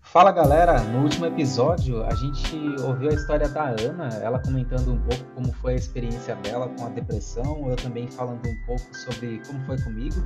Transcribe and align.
Fala 0.00 0.32
galera, 0.32 0.80
no 0.84 1.02
último 1.02 1.26
episódio 1.26 2.02
a 2.06 2.14
gente 2.14 2.56
ouviu 2.86 3.10
a 3.10 3.12
história 3.12 3.46
da 3.50 3.68
Ana, 3.68 4.08
ela 4.22 4.38
comentando 4.38 4.94
um 4.94 4.98
pouco 4.98 5.22
como 5.34 5.52
foi 5.52 5.74
a 5.74 5.76
experiência 5.76 6.34
dela 6.36 6.70
com 6.70 6.86
a 6.86 6.88
depressão, 6.88 7.68
eu 7.68 7.76
também 7.76 8.08
falando 8.08 8.48
um 8.48 8.66
pouco 8.66 8.96
sobre 8.96 9.42
como 9.46 9.62
foi 9.66 9.78
comigo. 9.82 10.16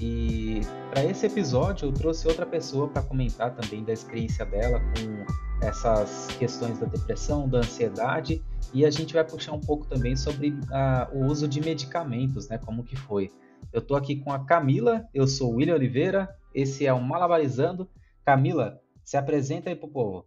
E 0.00 0.60
para 0.90 1.04
esse 1.04 1.26
episódio 1.26 1.88
eu 1.88 1.92
trouxe 1.92 2.28
outra 2.28 2.46
pessoa 2.46 2.86
para 2.86 3.02
comentar 3.02 3.50
também 3.56 3.82
da 3.82 3.92
experiência 3.92 4.46
dela 4.46 4.78
com 4.78 5.43
essas 5.60 6.28
questões 6.38 6.78
da 6.78 6.86
depressão, 6.86 7.48
da 7.48 7.58
ansiedade, 7.58 8.42
e 8.72 8.84
a 8.84 8.90
gente 8.90 9.14
vai 9.14 9.24
puxar 9.24 9.52
um 9.52 9.60
pouco 9.60 9.86
também 9.86 10.16
sobre 10.16 10.50
uh, 10.50 11.16
o 11.16 11.26
uso 11.26 11.46
de 11.46 11.60
medicamentos, 11.60 12.48
né? 12.48 12.58
Como 12.58 12.84
que 12.84 12.96
foi. 12.96 13.30
Eu 13.72 13.80
estou 13.80 13.96
aqui 13.96 14.16
com 14.16 14.32
a 14.32 14.44
Camila, 14.44 15.08
eu 15.14 15.26
sou 15.26 15.52
o 15.52 15.56
William 15.56 15.74
Oliveira, 15.74 16.28
esse 16.54 16.86
é 16.86 16.92
o 16.92 17.00
Malabarizando. 17.00 17.88
Camila, 18.24 18.80
se 19.02 19.16
apresenta 19.16 19.70
aí 19.70 19.76
pro 19.76 19.88
povo. 19.88 20.26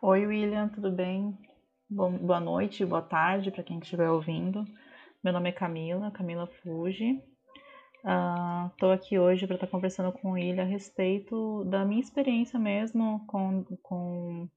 Oi, 0.00 0.26
William, 0.26 0.68
tudo 0.68 0.90
bem? 0.92 1.36
Boa 1.90 2.38
noite, 2.38 2.84
boa 2.84 3.02
tarde 3.02 3.50
para 3.50 3.62
quem 3.62 3.78
estiver 3.78 4.10
ouvindo. 4.10 4.64
Meu 5.24 5.32
nome 5.32 5.48
é 5.48 5.52
Camila, 5.52 6.10
Camila 6.10 6.46
Fuji. 6.46 7.22
Estou 8.08 8.88
uh, 8.88 8.92
aqui 8.92 9.18
hoje 9.18 9.46
para 9.46 9.56
estar 9.56 9.66
tá 9.66 9.70
conversando 9.70 10.10
com 10.12 10.30
William 10.30 10.62
a 10.62 10.66
respeito 10.66 11.62
da 11.64 11.84
minha 11.84 12.00
experiência 12.00 12.58
mesmo 12.58 13.22
com, 13.26 13.62
com 13.82 14.48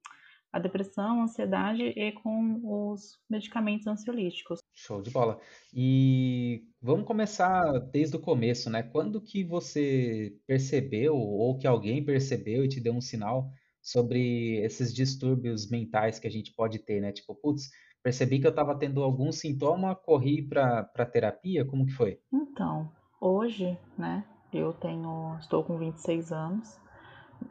a 0.53 0.57
depressão, 0.57 1.19
a 1.19 1.23
ansiedade 1.25 1.83
e 1.83 2.13
com 2.13 2.61
os 2.63 3.19
medicamentos 3.29 3.87
ansiolíticos. 3.87 4.59
Show 4.73 5.01
de 5.01 5.11
bola. 5.11 5.37
E 5.73 6.63
vamos 6.81 7.05
começar 7.05 7.77
desde 7.91 8.15
o 8.15 8.21
começo, 8.21 8.69
né? 8.69 8.83
Quando 8.83 9.19
que 9.19 9.43
você 9.43 10.33
percebeu 10.47 11.17
ou 11.17 11.57
que 11.57 11.67
alguém 11.67 12.05
percebeu 12.05 12.63
e 12.63 12.69
te 12.69 12.79
deu 12.79 12.93
um 12.93 13.01
sinal 13.01 13.49
sobre 13.81 14.63
esses 14.63 14.93
distúrbios 14.93 15.69
mentais 15.69 16.19
que 16.19 16.27
a 16.27 16.31
gente 16.31 16.53
pode 16.53 16.79
ter, 16.79 17.01
né? 17.01 17.11
Tipo, 17.11 17.35
putz, 17.35 17.69
percebi 18.01 18.39
que 18.39 18.47
eu 18.47 18.51
estava 18.51 18.79
tendo 18.79 19.03
algum 19.03 19.29
sintoma, 19.29 19.93
corri 19.93 20.41
para 20.41 21.05
terapia, 21.11 21.65
como 21.65 21.85
que 21.85 21.91
foi? 21.91 22.17
Então, 22.31 22.89
hoje, 23.21 23.77
né, 23.95 24.25
eu 24.51 24.73
tenho, 24.73 25.37
estou 25.39 25.63
com 25.63 25.77
26 25.77 26.31
anos 26.31 26.81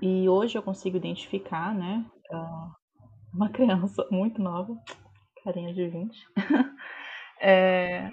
e 0.03 0.29
hoje 0.29 0.59
eu 0.59 0.63
consigo 0.63 0.97
identificar, 0.97 1.73
né, 1.73 2.05
uh, 2.33 2.71
uma 3.33 3.49
criança 3.55 4.05
muito 4.11 4.43
nova, 4.43 4.77
carinha 5.45 5.73
de 5.73 5.89
20. 5.89 6.19
é, 7.41 8.11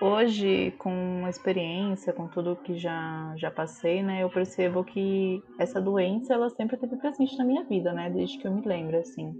hoje, 0.00 0.70
com 0.78 1.24
a 1.26 1.28
experiência, 1.28 2.12
com 2.12 2.28
tudo 2.28 2.56
que 2.56 2.78
já, 2.78 3.34
já 3.36 3.50
passei, 3.50 4.02
né, 4.02 4.22
eu 4.22 4.30
percebo 4.30 4.84
que 4.84 5.42
essa 5.58 5.80
doença, 5.80 6.34
ela 6.34 6.48
sempre 6.50 6.76
esteve 6.76 6.96
presente 6.96 7.36
na 7.36 7.44
minha 7.44 7.64
vida, 7.64 7.92
né, 7.92 8.08
desde 8.08 8.38
que 8.38 8.46
eu 8.46 8.54
me 8.54 8.62
lembro, 8.66 8.96
assim. 8.96 9.34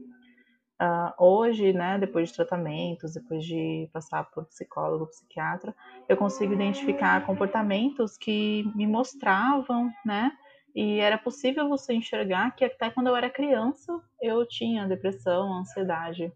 Uh, 0.79 1.11
hoje, 1.19 1.73
né, 1.73 1.99
depois 1.99 2.29
de 2.29 2.35
tratamentos, 2.35 3.15
depois 3.15 3.43
de 3.45 3.89
passar 3.95 4.25
por 4.25 4.45
psicólogo, 4.45 5.07
psiquiatra, 5.07 5.75
eu 6.07 6.19
consigo 6.19 6.53
identificar 6.53 7.25
comportamentos 7.25 8.19
que 8.19 8.71
me 8.75 8.87
mostravam, 8.87 9.91
né, 10.05 10.31
e 10.75 11.01
era 11.01 11.17
possível 11.17 11.67
você 11.67 11.95
enxergar 11.95 12.55
que 12.55 12.63
até 12.63 12.91
quando 12.91 13.07
eu 13.07 13.17
era 13.17 13.31
criança 13.31 13.99
eu 14.21 14.47
tinha 14.47 14.87
depressão, 14.87 15.51
ansiedade. 15.55 16.31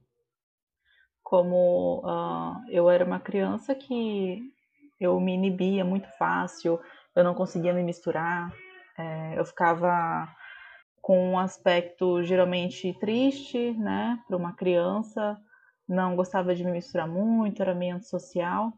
Como 1.23 2.01
uh, 2.03 2.65
eu 2.71 2.89
era 2.89 3.05
uma 3.05 3.21
criança 3.21 3.75
que 3.75 4.43
eu 4.99 5.21
me 5.21 5.35
inibia 5.35 5.85
muito 5.85 6.09
fácil, 6.17 6.81
eu 7.15 7.23
não 7.23 7.35
conseguia 7.35 7.75
me 7.75 7.83
misturar, 7.83 8.51
é, 8.97 9.39
eu 9.39 9.45
ficava 9.45 10.27
com 11.01 11.33
um 11.33 11.39
aspecto 11.39 12.23
geralmente 12.23 12.93
triste, 13.01 13.73
né, 13.73 14.19
para 14.27 14.37
uma 14.37 14.53
criança, 14.53 15.39
não 15.89 16.15
gostava 16.15 16.55
de 16.55 16.65
me 16.65 16.73
misturar 16.73 17.09
muito, 17.09 17.63
era 17.63 17.75
meio 17.75 17.97
antissocial. 17.97 18.73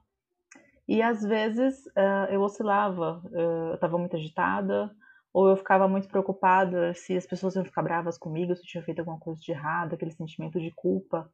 E 0.89 1.03
às 1.03 1.23
vezes 1.23 1.87
uh, 1.87 2.31
eu 2.31 2.41
oscilava, 2.43 3.23
uh, 3.27 3.69
eu 3.71 3.75
estava 3.75 3.99
muito 3.99 4.17
agitada, 4.17 4.91
ou 5.33 5.49
eu 5.49 5.57
ficava 5.57 5.89
muito 5.89 6.09
preocupada 6.09 6.93
se 6.95 7.17
as 7.17 7.27
pessoas 7.27 7.55
iam 7.55 7.65
ficar 7.65 7.83
bravas 7.83 8.19
comigo, 8.19 8.55
se 8.55 8.63
eu 8.63 8.67
tinha 8.67 8.83
feito 8.83 8.99
alguma 8.99 9.19
coisa 9.19 9.41
de 9.41 9.51
errado, 9.51 9.95
aquele 9.95 10.11
sentimento 10.11 10.61
de 10.61 10.71
culpa. 10.73 11.31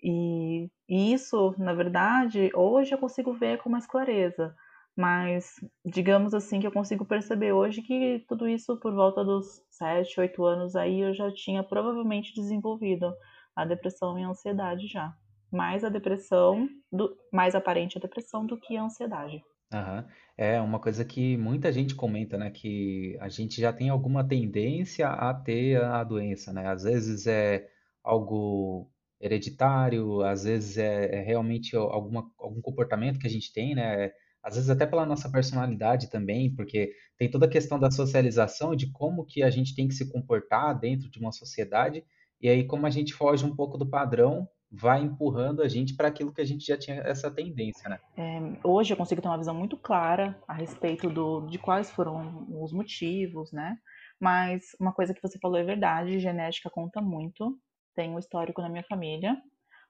E, 0.00 0.70
e 0.88 1.12
isso, 1.12 1.54
na 1.58 1.74
verdade, 1.74 2.50
hoje 2.54 2.92
eu 2.92 2.98
consigo 2.98 3.32
ver 3.32 3.58
com 3.58 3.68
mais 3.68 3.86
clareza. 3.86 4.54
Mas 4.98 5.54
digamos 5.86 6.34
assim 6.34 6.58
que 6.58 6.66
eu 6.66 6.72
consigo 6.72 7.04
perceber 7.04 7.52
hoje 7.52 7.82
que 7.82 8.24
tudo 8.26 8.48
isso 8.48 8.76
por 8.80 8.92
volta 8.92 9.24
dos 9.24 9.62
7, 9.70 10.18
8 10.18 10.44
anos 10.44 10.74
aí 10.74 11.02
eu 11.02 11.14
já 11.14 11.32
tinha 11.32 11.62
provavelmente 11.62 12.34
desenvolvido 12.34 13.14
a 13.54 13.64
depressão 13.64 14.18
e 14.18 14.24
a 14.24 14.28
ansiedade 14.28 14.88
já. 14.88 15.14
Mais 15.52 15.84
a 15.84 15.88
depressão, 15.88 16.68
do, 16.90 17.16
mais 17.32 17.54
aparente 17.54 17.96
a 17.96 18.00
depressão 18.00 18.44
do 18.44 18.58
que 18.58 18.76
a 18.76 18.82
ansiedade. 18.82 19.40
Aham. 19.72 20.04
É 20.36 20.60
uma 20.60 20.80
coisa 20.80 21.04
que 21.04 21.36
muita 21.36 21.72
gente 21.72 21.94
comenta, 21.94 22.36
né? 22.36 22.50
Que 22.50 23.16
a 23.20 23.28
gente 23.28 23.60
já 23.60 23.72
tem 23.72 23.90
alguma 23.90 24.26
tendência 24.26 25.08
a 25.08 25.32
ter 25.32 25.80
a 25.80 26.02
doença, 26.02 26.52
né? 26.52 26.66
Às 26.66 26.82
vezes 26.82 27.24
é 27.28 27.68
algo 28.02 28.90
hereditário, 29.20 30.22
às 30.22 30.42
vezes 30.42 30.76
é, 30.76 31.20
é 31.20 31.20
realmente 31.20 31.76
alguma, 31.76 32.28
algum 32.36 32.60
comportamento 32.60 33.20
que 33.20 33.26
a 33.28 33.30
gente 33.30 33.52
tem, 33.52 33.76
né? 33.76 34.12
Às 34.42 34.54
vezes 34.54 34.70
até 34.70 34.86
pela 34.86 35.04
nossa 35.04 35.30
personalidade 35.30 36.10
também, 36.10 36.54
porque 36.54 36.92
tem 37.16 37.30
toda 37.30 37.46
a 37.46 37.50
questão 37.50 37.78
da 37.78 37.90
socialização, 37.90 38.74
de 38.74 38.90
como 38.92 39.24
que 39.24 39.42
a 39.42 39.50
gente 39.50 39.74
tem 39.74 39.88
que 39.88 39.94
se 39.94 40.10
comportar 40.10 40.78
dentro 40.78 41.10
de 41.10 41.18
uma 41.18 41.32
sociedade, 41.32 42.04
e 42.40 42.48
aí 42.48 42.66
como 42.66 42.86
a 42.86 42.90
gente 42.90 43.12
foge 43.14 43.44
um 43.44 43.54
pouco 43.54 43.76
do 43.76 43.88
padrão, 43.88 44.48
vai 44.70 45.00
empurrando 45.00 45.62
a 45.62 45.68
gente 45.68 45.96
para 45.96 46.08
aquilo 46.08 46.32
que 46.32 46.40
a 46.40 46.44
gente 46.44 46.64
já 46.66 46.76
tinha 46.76 46.96
essa 47.00 47.30
tendência, 47.30 47.88
né? 47.88 47.98
É, 48.16 48.38
hoje 48.62 48.92
eu 48.92 48.96
consigo 48.96 49.20
ter 49.22 49.28
uma 49.28 49.38
visão 49.38 49.54
muito 49.54 49.76
clara 49.76 50.38
a 50.46 50.52
respeito 50.52 51.08
do, 51.08 51.46
de 51.46 51.58
quais 51.58 51.90
foram 51.90 52.46
os 52.62 52.72
motivos, 52.72 53.50
né? 53.50 53.76
Mas 54.20 54.76
uma 54.78 54.92
coisa 54.92 55.14
que 55.14 55.22
você 55.22 55.38
falou 55.38 55.58
é 55.58 55.64
verdade, 55.64 56.18
genética 56.18 56.70
conta 56.70 57.00
muito. 57.00 57.58
Tem 57.94 58.10
um 58.10 58.18
histórico 58.18 58.60
na 58.60 58.68
minha 58.68 58.84
família, 58.84 59.36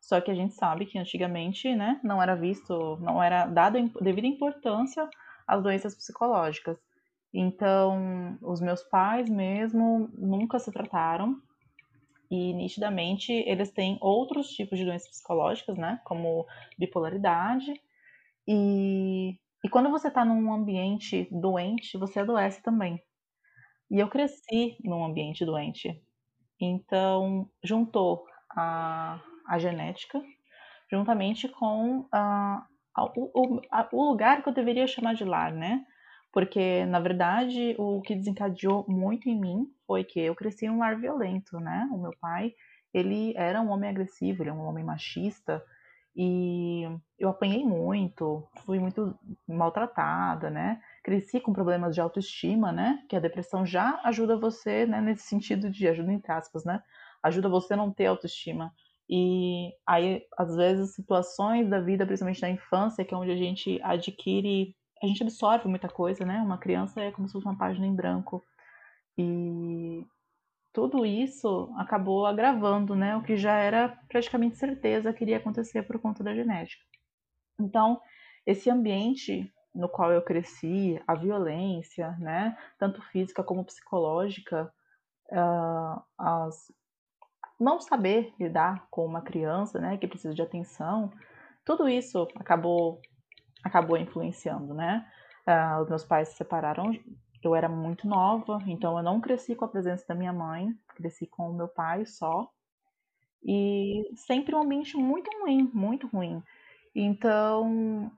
só 0.01 0.21
que 0.21 0.31
a 0.31 0.35
gente 0.35 0.55
sabe 0.55 0.87
que 0.87 0.99
antigamente, 0.99 1.75
né, 1.75 2.01
não 2.03 2.23
era 2.23 2.35
visto, 2.35 2.97
não 3.01 3.23
era 3.23 3.47
dado 3.47 3.79
devida 4.01 4.27
importância 4.27 5.09
às 5.47 5.63
doenças 5.63 5.95
psicológicas. 5.95 6.79
Então, 7.33 8.39
os 8.43 8.61
meus 8.61 8.83
pais 8.85 9.29
mesmo 9.29 10.11
nunca 10.17 10.59
se 10.59 10.73
trataram, 10.73 11.41
e 12.31 12.53
nitidamente 12.53 13.33
eles 13.33 13.71
têm 13.71 13.97
outros 14.01 14.49
tipos 14.51 14.79
de 14.79 14.85
doenças 14.85 15.09
psicológicas, 15.09 15.77
né, 15.79 16.01
como 16.05 16.47
bipolaridade. 16.79 17.73
E, 18.47 19.39
e 19.65 19.69
quando 19.71 19.91
você 19.91 20.09
está 20.09 20.25
num 20.25 20.53
ambiente 20.53 21.27
doente, 21.31 21.97
você 21.97 22.21
adoece 22.21 22.63
também. 22.63 23.03
E 23.91 23.99
eu 23.99 24.09
cresci 24.09 24.77
num 24.85 25.05
ambiente 25.05 25.45
doente. 25.45 26.03
Então, 26.61 27.49
juntou 27.63 28.27
a, 28.51 29.23
a 29.49 29.59
genética 29.59 30.23
juntamente 30.91 31.49
com 31.49 32.07
a, 32.13 32.65
a, 32.95 33.05
o, 33.05 33.61
a, 33.71 33.89
o 33.93 34.11
lugar 34.11 34.43
que 34.43 34.49
eu 34.49 34.55
deveria 34.55 34.87
chamar 34.87 35.15
de 35.15 35.25
lar, 35.25 35.53
né? 35.53 35.85
Porque, 36.33 36.85
na 36.87 37.01
verdade, 37.01 37.75
o 37.79 38.01
que 38.03 38.15
desencadeou 38.15 38.85
muito 38.89 39.29
em 39.29 39.41
mim 39.41 39.67
foi 39.87 40.05
que 40.05 40.21
eu 40.21 40.35
cresci 40.35 40.67
em 40.67 40.71
um 40.71 40.79
lar 40.79 40.99
violento, 40.99 41.59
né? 41.59 41.89
O 41.93 41.99
meu 41.99 42.13
pai, 42.21 42.55
ele 42.93 43.35
era 43.37 43.61
um 43.61 43.71
homem 43.71 43.91
agressivo, 43.91 44.43
ele 44.43 44.51
é 44.51 44.53
um 44.53 44.67
homem 44.67 44.85
machista, 44.85 45.63
e 46.21 46.83
eu 47.19 47.29
apanhei 47.29 47.65
muito, 47.65 48.47
fui 48.67 48.79
muito 48.81 49.17
maltratada, 49.47 50.51
né? 50.51 50.81
Cresci 51.05 51.41
com 51.41 51.53
problemas 51.53 51.95
de 51.95 52.01
autoestima, 52.01 52.73
né? 52.73 53.05
Que 53.09 53.15
a 53.15 53.21
depressão 53.21 53.65
já 53.65 54.01
ajuda 54.05 54.37
você, 54.37 54.85
né? 54.85 55.01
Nesse 55.01 55.23
sentido 55.29 55.71
de 55.71 55.87
ajuda 55.87 56.13
entre 56.13 56.33
aspas, 56.33 56.65
né? 56.65 56.83
Ajuda 57.23 57.49
você 57.49 57.75
a 57.75 57.77
não 57.77 57.93
ter 57.93 58.07
autoestima. 58.07 58.75
E 59.09 59.73
aí, 59.87 60.23
às 60.37 60.55
vezes, 60.55 60.95
situações 60.95 61.69
da 61.69 61.81
vida, 61.81 62.05
principalmente 62.05 62.43
na 62.43 62.51
infância, 62.51 63.05
que 63.05 63.15
é 63.15 63.17
onde 63.17 63.31
a 63.31 63.37
gente 63.37 63.81
adquire 63.83 64.77
a 65.03 65.07
gente 65.07 65.23
absorve 65.23 65.69
muita 65.69 65.89
coisa, 65.89 66.25
né? 66.25 66.41
Uma 66.41 66.59
criança 66.59 67.01
é 67.01 67.13
como 67.13 67.29
se 67.29 67.33
fosse 67.33 67.47
uma 67.47 67.57
página 67.57 67.87
em 67.87 67.95
branco. 67.95 68.45
E 69.17 70.05
tudo 70.73 71.07
isso 71.07 71.73
acabou 71.77 72.27
agravando, 72.27 72.95
né? 72.95 73.17
O 73.17 73.23
que 73.23 73.37
já 73.37 73.57
era 73.57 73.89
praticamente 74.09 74.57
certeza 74.57 75.13
que 75.13 75.25
iria 75.25 75.37
acontecer 75.37 75.83
por 75.85 75.99
conta 75.99 76.23
da 76.23 76.35
genética. 76.35 76.83
Então, 77.61 78.01
esse 78.47 78.71
ambiente 78.71 79.53
no 79.75 79.89
qual 79.89 80.11
eu 80.11 80.23
cresci, 80.23 81.01
a 81.07 81.15
violência, 81.15 82.11
né? 82.19 82.57
Tanto 82.79 83.03
física 83.03 83.45
como 83.45 83.65
psicológica, 83.65 84.73
uh, 85.31 86.03
as, 86.19 86.73
não 87.59 87.81
saber 87.81 88.33
lidar 88.39 88.87
com 88.91 89.05
uma 89.05 89.21
criança, 89.21 89.79
né, 89.81 89.97
que 89.97 90.07
precisa 90.07 90.35
de 90.35 90.43
atenção, 90.43 91.11
tudo 91.65 91.89
isso 91.89 92.27
acabou 92.37 93.01
acabou 93.65 93.97
influenciando, 93.97 94.73
né? 94.73 95.07
Uh, 95.47 95.83
os 95.83 95.89
meus 95.89 96.05
pais 96.05 96.29
se 96.29 96.37
separaram, 96.37 96.93
eu 97.43 97.55
era 97.55 97.69
muito 97.69 98.07
nova, 98.07 98.59
então 98.67 98.97
eu 98.97 99.03
não 99.03 99.21
cresci 99.21 99.55
com 99.55 99.65
a 99.65 99.69
presença 99.69 100.07
da 100.07 100.15
minha 100.15 100.33
mãe, 100.33 100.75
cresci 100.95 101.27
com 101.27 101.51
o 101.51 101.55
meu 101.55 101.69
pai 101.69 102.05
só. 102.07 102.49
E 103.45 104.11
sempre 104.17 104.55
um 104.55 104.63
ambiente 104.63 104.97
muito 104.97 105.31
ruim, 105.41 105.71
muito 105.73 106.07
ruim. 106.09 106.43
Então, 106.95 108.11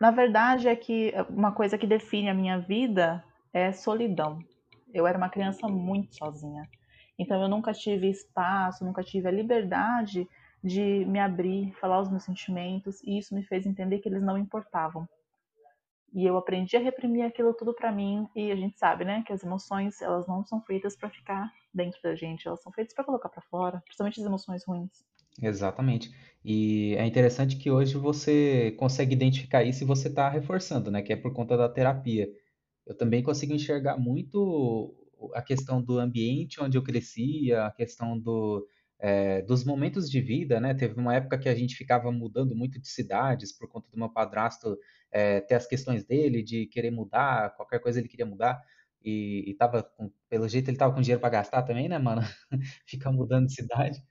na 0.00 0.10
verdade, 0.10 0.68
é 0.68 0.74
que 0.74 1.12
uma 1.28 1.52
coisa 1.52 1.76
que 1.76 1.86
define 1.86 2.30
a 2.30 2.34
minha 2.34 2.58
vida 2.58 3.22
é 3.52 3.72
solidão. 3.72 4.38
Eu 4.92 5.06
era 5.06 5.18
uma 5.18 5.28
criança 5.28 5.68
muito 5.68 6.16
sozinha. 6.16 6.68
Então 7.18 7.40
eu 7.42 7.48
nunca 7.48 7.72
tive 7.72 8.08
espaço, 8.08 8.84
nunca 8.84 9.02
tive 9.02 9.28
a 9.28 9.30
liberdade 9.32 10.28
de 10.62 11.04
me 11.04 11.18
abrir, 11.18 11.72
falar 11.80 12.00
os 12.00 12.10
meus 12.10 12.24
sentimentos, 12.24 13.02
e 13.02 13.18
isso 13.18 13.34
me 13.34 13.44
fez 13.44 13.66
entender 13.66 13.98
que 13.98 14.08
eles 14.08 14.22
não 14.22 14.36
importavam. 14.36 15.08
E 16.12 16.24
eu 16.24 16.36
aprendi 16.36 16.76
a 16.76 16.80
reprimir 16.80 17.24
aquilo 17.24 17.52
tudo 17.54 17.74
para 17.74 17.92
mim, 17.92 18.26
e 18.34 18.50
a 18.50 18.56
gente 18.56 18.78
sabe, 18.78 19.04
né, 19.04 19.22
que 19.26 19.32
as 19.32 19.44
emoções, 19.44 20.00
elas 20.00 20.26
não 20.26 20.44
são 20.44 20.60
feitas 20.62 20.96
para 20.96 21.10
ficar 21.10 21.52
dentro 21.72 22.00
da 22.02 22.14
gente, 22.14 22.48
elas 22.48 22.62
são 22.62 22.72
feitas 22.72 22.94
para 22.94 23.04
colocar 23.04 23.28
para 23.28 23.42
fora, 23.42 23.82
principalmente 23.84 24.20
as 24.20 24.26
emoções 24.26 24.64
ruins. 24.64 25.04
Exatamente. 25.42 26.10
E 26.44 26.94
é 26.96 27.04
interessante 27.06 27.56
que 27.56 27.70
hoje 27.70 27.98
você 27.98 28.72
consegue 28.78 29.14
identificar 29.14 29.62
isso 29.62 29.84
e 29.84 29.86
você 29.86 30.08
está 30.08 30.28
reforçando, 30.28 30.90
né, 30.90 31.02
que 31.02 31.12
é 31.12 31.16
por 31.16 31.32
conta 31.32 31.56
da 31.56 31.68
terapia. 31.68 32.28
Eu 32.86 32.96
também 32.96 33.22
consigo 33.22 33.52
enxergar 33.52 33.98
muito 33.98 34.94
a 35.34 35.42
questão 35.42 35.82
do 35.82 35.98
ambiente 35.98 36.60
onde 36.60 36.76
eu 36.76 36.82
crescia, 36.82 37.66
a 37.66 37.70
questão 37.70 38.18
do, 38.18 38.66
é, 38.98 39.42
dos 39.42 39.64
momentos 39.64 40.10
de 40.10 40.20
vida, 40.20 40.60
né? 40.60 40.74
Teve 40.74 40.98
uma 40.98 41.14
época 41.14 41.38
que 41.38 41.48
a 41.48 41.54
gente 41.54 41.76
ficava 41.76 42.10
mudando 42.10 42.54
muito 42.54 42.80
de 42.80 42.88
cidades 42.88 43.52
por 43.52 43.68
conta 43.68 43.90
do 43.90 43.98
meu 43.98 44.08
padrasto 44.08 44.78
é, 45.10 45.40
ter 45.40 45.54
as 45.54 45.66
questões 45.66 46.04
dele, 46.04 46.42
de 46.42 46.66
querer 46.66 46.90
mudar, 46.90 47.54
qualquer 47.56 47.80
coisa 47.80 47.98
ele 47.98 48.08
queria 48.08 48.26
mudar. 48.26 48.60
E, 49.02 49.44
e 49.48 49.54
tava, 49.54 49.82
com, 49.82 50.10
pelo 50.28 50.48
jeito, 50.48 50.68
ele 50.68 50.76
tava 50.76 50.94
com 50.94 51.00
dinheiro 51.00 51.20
para 51.20 51.30
gastar 51.30 51.62
também, 51.62 51.88
né, 51.88 51.98
mano? 51.98 52.22
Ficar 52.86 53.12
mudando 53.12 53.46
de 53.46 53.54
cidade. 53.54 54.02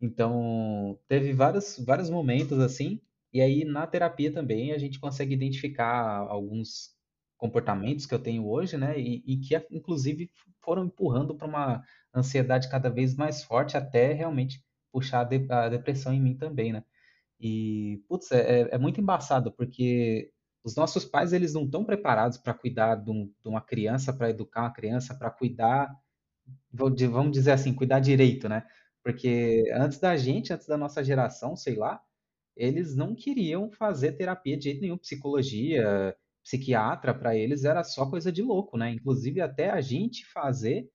Então, 0.00 0.98
teve 1.08 1.32
vários, 1.32 1.78
vários 1.84 2.10
momentos 2.10 2.58
assim. 2.60 3.00
E 3.32 3.40
aí, 3.40 3.64
na 3.64 3.86
terapia 3.86 4.32
também, 4.32 4.72
a 4.72 4.78
gente 4.78 5.00
consegue 5.00 5.34
identificar 5.34 6.18
alguns 6.28 6.95
comportamentos 7.36 8.06
que 8.06 8.14
eu 8.14 8.18
tenho 8.18 8.46
hoje, 8.48 8.76
né? 8.76 8.98
E, 8.98 9.22
e 9.26 9.36
que, 9.38 9.54
inclusive, 9.70 10.30
foram 10.62 10.86
empurrando 10.86 11.34
para 11.34 11.46
uma 11.46 11.82
ansiedade 12.14 12.68
cada 12.70 12.88
vez 12.90 13.14
mais 13.14 13.42
forte 13.42 13.76
até 13.76 14.12
realmente 14.12 14.64
puxar 14.92 15.20
a, 15.20 15.24
de, 15.24 15.46
a 15.50 15.68
depressão 15.68 16.12
em 16.12 16.20
mim 16.20 16.36
também, 16.36 16.72
né? 16.72 16.84
E, 17.40 18.02
putz, 18.08 18.32
é, 18.32 18.62
é, 18.62 18.68
é 18.72 18.78
muito 18.78 19.00
embaçado, 19.00 19.52
porque 19.52 20.30
os 20.64 20.74
nossos 20.74 21.04
pais, 21.04 21.32
eles 21.32 21.54
não 21.54 21.64
estão 21.64 21.84
preparados 21.84 22.38
para 22.38 22.54
cuidar 22.54 22.96
de, 22.96 23.10
um, 23.10 23.26
de, 23.26 23.48
uma 23.48 23.60
criança, 23.60 24.12
para 24.12 24.30
educar 24.30 24.62
uma 24.62 24.72
criança, 24.72 25.14
para 25.14 25.30
cuidar, 25.30 25.94
vamos 26.72 27.32
dizer 27.32 27.52
assim, 27.52 27.74
cuidar 27.74 28.00
direito, 28.00 28.48
né? 28.48 28.64
Porque 29.02 29.70
antes 29.74 30.00
da 30.00 30.16
gente, 30.16 30.52
antes 30.52 30.66
da 30.66 30.76
nossa 30.76 31.04
geração, 31.04 31.56
sei 31.56 31.76
lá, 31.76 32.00
eles 32.56 32.96
não 32.96 33.14
queriam 33.14 33.70
fazer 33.70 34.12
terapia 34.12 34.56
de 34.56 34.64
jeito 34.64 34.80
nenhum, 34.80 34.98
psicologia, 34.98 36.16
psiquiatra 36.46 37.12
para 37.12 37.34
eles 37.34 37.64
era 37.64 37.82
só 37.82 38.08
coisa 38.08 38.30
de 38.30 38.40
louco, 38.40 38.78
né? 38.78 38.92
Inclusive 38.92 39.40
até 39.40 39.68
a 39.70 39.80
gente 39.80 40.24
fazer 40.26 40.88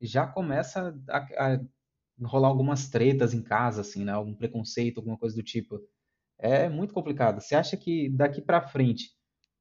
já 0.00 0.26
começa 0.26 0.94
a, 1.08 1.18
a 1.54 1.60
rolar 2.22 2.48
algumas 2.48 2.90
tretas 2.90 3.32
em 3.32 3.42
casa, 3.42 3.80
assim, 3.80 4.04
né? 4.04 4.12
Algum 4.12 4.34
preconceito, 4.34 4.98
alguma 4.98 5.16
coisa 5.16 5.34
do 5.34 5.42
tipo. 5.42 5.80
É 6.38 6.68
muito 6.68 6.92
complicado. 6.92 7.40
Você 7.40 7.54
acha 7.54 7.76
que 7.76 8.10
daqui 8.10 8.42
para 8.42 8.68
frente 8.68 9.10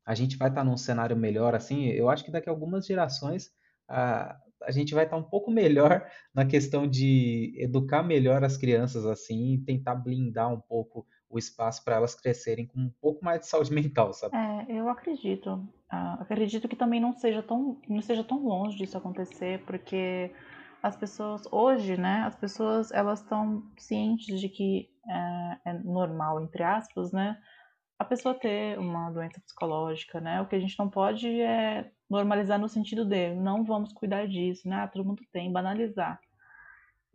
a 0.06 0.14
gente 0.14 0.38
vai 0.38 0.50
estar 0.50 0.62
tá 0.62 0.66
num 0.66 0.78
cenário 0.78 1.16
melhor, 1.16 1.56
assim? 1.56 1.88
Eu 1.88 2.10
acho 2.10 2.26
que 2.26 2.32
daqui 2.32 2.50
a 2.50 2.52
algumas 2.52 2.86
gerações 2.86 3.50
a, 3.88 4.38
a 4.64 4.72
gente 4.72 4.94
vai 4.94 5.06
estar 5.06 5.16
tá 5.16 5.22
um 5.22 5.30
pouco 5.30 5.50
melhor 5.50 6.06
na 6.36 6.46
questão 6.46 6.86
de 6.88 7.54
educar 7.58 8.04
melhor 8.04 8.44
as 8.44 8.58
crianças, 8.58 9.06
assim, 9.06 9.64
tentar 9.66 9.96
blindar 9.96 10.54
um 10.54 10.60
pouco 10.60 11.08
o 11.30 11.38
espaço 11.38 11.84
para 11.84 11.96
elas 11.96 12.16
crescerem 12.16 12.66
com 12.66 12.80
um 12.80 12.92
pouco 13.02 13.24
mais 13.24 13.42
de 13.42 13.48
saúde 13.48 13.72
mental, 13.74 14.14
sabe? 14.14 14.36
É, 14.36 14.66
eu 14.70 14.90
acredito. 14.90 15.54
Uh, 15.92 16.22
acredito 16.22 16.68
que 16.68 16.76
também 16.76 17.00
não 17.00 17.14
seja 17.14 17.42
tão 17.42 17.80
não 17.88 18.02
seja 18.02 18.24
tão 18.24 18.44
longe 18.44 18.78
disso 18.78 18.98
acontecer, 18.98 19.64
porque 19.66 20.32
as 20.82 20.96
pessoas 20.96 21.44
hoje, 21.52 21.98
né, 21.98 22.24
as 22.26 22.36
pessoas 22.36 22.92
elas 22.92 23.22
estão 23.22 23.64
cientes 23.78 24.40
de 24.40 24.50
que 24.50 24.90
é, 25.10 25.70
é, 25.70 25.74
normal 25.74 26.42
entre 26.42 26.64
aspas, 26.64 27.12
né, 27.12 27.38
a 28.00 28.06
pessoa 28.06 28.36
ter 28.36 28.78
uma 28.78 29.10
doença 29.10 29.42
psicológica, 29.42 30.22
né? 30.22 30.42
O 30.42 30.48
que 30.48 30.56
a 30.56 30.60
gente 30.60 30.78
não 30.78 30.90
pode 30.90 31.28
é 31.42 31.90
normalizar 32.10 32.60
no 32.60 32.70
sentido 32.70 33.04
de 33.06 33.34
não 33.34 33.64
vamos 33.64 33.92
cuidar 33.92 34.28
disso, 34.28 34.68
né? 34.70 34.78
Ah, 34.84 34.88
todo 34.88 35.06
mundo 35.06 35.24
tem, 35.32 35.52
banalizar. 35.52 36.20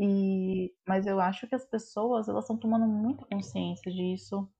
E, 0.05 0.75
mas 0.85 1.07
eu 1.07 1.21
acho 1.21 1.47
que 1.47 1.55
as 1.55 1.65
pessoas 1.65 2.29
elas 2.29 2.43
estão 2.43 2.57
tomando 2.57 2.89
muita 2.89 3.25
consciência 3.25 3.89
disso 3.93 4.51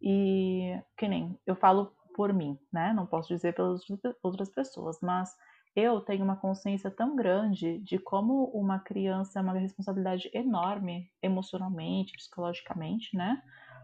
e 0.00 0.80
que 0.96 1.08
nem 1.08 1.36
eu 1.44 1.56
falo 1.56 1.92
por 2.14 2.32
mim, 2.32 2.56
né? 2.72 2.92
Não 2.92 3.04
posso 3.04 3.26
dizer 3.34 3.52
pelas 3.52 3.82
outras 4.22 4.48
pessoas, 4.50 5.00
mas 5.02 5.36
eu 5.74 6.00
tenho 6.02 6.22
uma 6.22 6.36
consciência 6.36 6.88
tão 6.88 7.16
grande 7.16 7.80
de 7.80 7.98
como 7.98 8.44
uma 8.54 8.78
criança 8.78 9.40
é 9.40 9.42
uma 9.42 9.54
responsabilidade 9.54 10.30
enorme 10.32 11.10
emocionalmente, 11.20 12.12
psicologicamente, 12.12 13.16
né? 13.16 13.42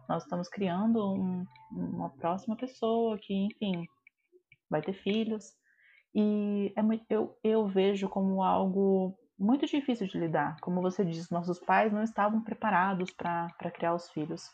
Nós 0.09 0.23
estamos 0.23 0.49
criando 0.49 1.15
um, 1.15 1.45
uma 1.73 2.11
próxima 2.11 2.55
pessoa 2.55 3.19
que, 3.19 3.35
enfim, 3.35 3.89
vai 4.71 4.83
ter 4.83 4.93
filhos. 4.93 5.53
E 6.15 6.73
é, 6.77 6.81
eu, 7.11 7.37
eu 7.43 7.67
vejo 7.67 8.09
como 8.09 8.41
algo 8.41 9.19
muito 9.39 9.67
difícil 9.67 10.07
de 10.07 10.19
lidar. 10.19 10.57
Como 10.61 10.83
você 10.83 11.05
disse, 11.05 11.33
nossos 11.33 11.59
pais 11.61 11.93
não 11.93 12.03
estavam 12.03 12.43
preparados 12.43 13.11
para 13.13 13.71
criar 13.73 13.95
os 13.95 14.11
filhos. 14.11 14.51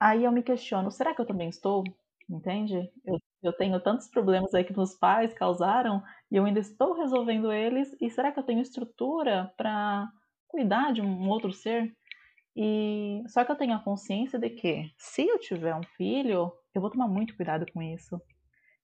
Aí 0.00 0.24
eu 0.24 0.32
me 0.32 0.42
questiono, 0.42 0.90
será 0.90 1.14
que 1.14 1.20
eu 1.20 1.26
também 1.26 1.48
estou? 1.48 1.84
Entende? 2.28 2.90
Eu, 3.04 3.18
eu 3.42 3.52
tenho 3.52 3.78
tantos 3.80 4.08
problemas 4.08 4.52
aí 4.54 4.64
que 4.64 4.76
meus 4.76 4.94
pais 4.94 5.32
causaram 5.34 6.02
e 6.30 6.36
eu 6.36 6.44
ainda 6.44 6.60
estou 6.60 6.94
resolvendo 6.94 7.52
eles. 7.52 7.94
E 8.00 8.10
será 8.10 8.32
que 8.32 8.38
eu 8.38 8.44
tenho 8.44 8.60
estrutura 8.60 9.52
para 9.56 10.08
cuidar 10.48 10.92
de 10.92 11.00
um 11.00 11.28
outro 11.28 11.52
ser? 11.52 11.94
E 12.56 13.22
só 13.28 13.44
que 13.44 13.52
eu 13.52 13.56
tenho 13.56 13.74
a 13.74 13.82
consciência 13.82 14.38
de 14.38 14.50
que 14.50 14.90
se 14.96 15.26
eu 15.26 15.38
tiver 15.38 15.74
um 15.74 15.82
filho, 15.96 16.52
eu 16.74 16.80
vou 16.80 16.90
tomar 16.90 17.08
muito 17.08 17.36
cuidado 17.36 17.66
com 17.72 17.82
isso 17.82 18.20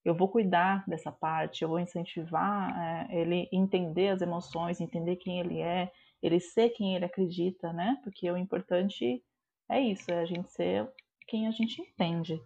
eu 0.05 0.15
vou 0.15 0.29
cuidar 0.29 0.85
dessa 0.87 1.13
parte, 1.13 1.63
eu 1.63 1.69
vou 1.69 1.79
incentivar 1.79 2.79
é, 2.79 3.21
ele 3.21 3.49
entender 3.53 4.09
as 4.09 4.23
emoções, 4.23 4.81
entender 4.81 5.17
quem 5.17 5.41
ele 5.41 5.61
é, 5.61 5.91
ele 6.23 6.41
ser 6.41 6.71
quem 6.71 6.97
ele 6.97 7.05
acredita, 7.05 7.73
né? 7.73 7.99
Porque 8.03 8.31
o 8.31 8.37
importante 8.37 9.23
é 9.69 9.81
isso, 9.81 10.11
é 10.11 10.21
a 10.21 10.27
gente 10.27 10.51
ser 10.53 10.89
quem 11.27 11.47
a 11.47 11.51
gente 11.51 11.81
entende. 11.81 12.41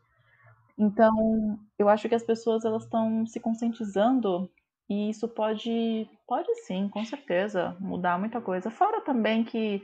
Então, 0.76 1.58
eu 1.78 1.88
acho 1.88 2.08
que 2.08 2.14
as 2.14 2.24
pessoas 2.24 2.64
elas 2.64 2.84
estão 2.84 3.26
se 3.26 3.38
conscientizando 3.38 4.50
e 4.88 5.10
isso 5.10 5.28
pode, 5.28 6.08
pode 6.26 6.52
sim, 6.66 6.88
com 6.88 7.04
certeza, 7.04 7.76
mudar 7.80 8.18
muita 8.18 8.40
coisa. 8.40 8.70
Fora 8.70 9.00
também 9.00 9.44
que 9.44 9.82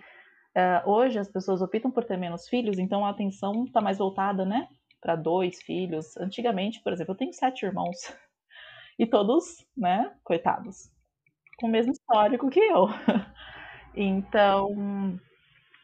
é, 0.54 0.82
hoje 0.84 1.18
as 1.18 1.28
pessoas 1.28 1.62
optam 1.62 1.90
por 1.90 2.04
ter 2.04 2.16
menos 2.16 2.48
filhos, 2.48 2.78
então 2.78 3.06
a 3.06 3.10
atenção 3.10 3.64
está 3.64 3.80
mais 3.80 3.98
voltada, 3.98 4.44
né, 4.44 4.68
para 5.00 5.16
dois 5.16 5.62
filhos. 5.62 6.16
Antigamente, 6.16 6.82
por 6.82 6.92
exemplo, 6.92 7.12
eu 7.12 7.18
tenho 7.18 7.32
sete 7.32 7.64
irmãos 7.64 7.96
e 8.98 9.06
todos, 9.06 9.66
né, 9.76 10.12
coitados, 10.22 10.90
com 11.58 11.66
o 11.66 11.70
mesmo 11.70 11.92
histórico 11.92 12.50
que 12.50 12.60
eu. 12.60 12.86
Então, 13.92 15.18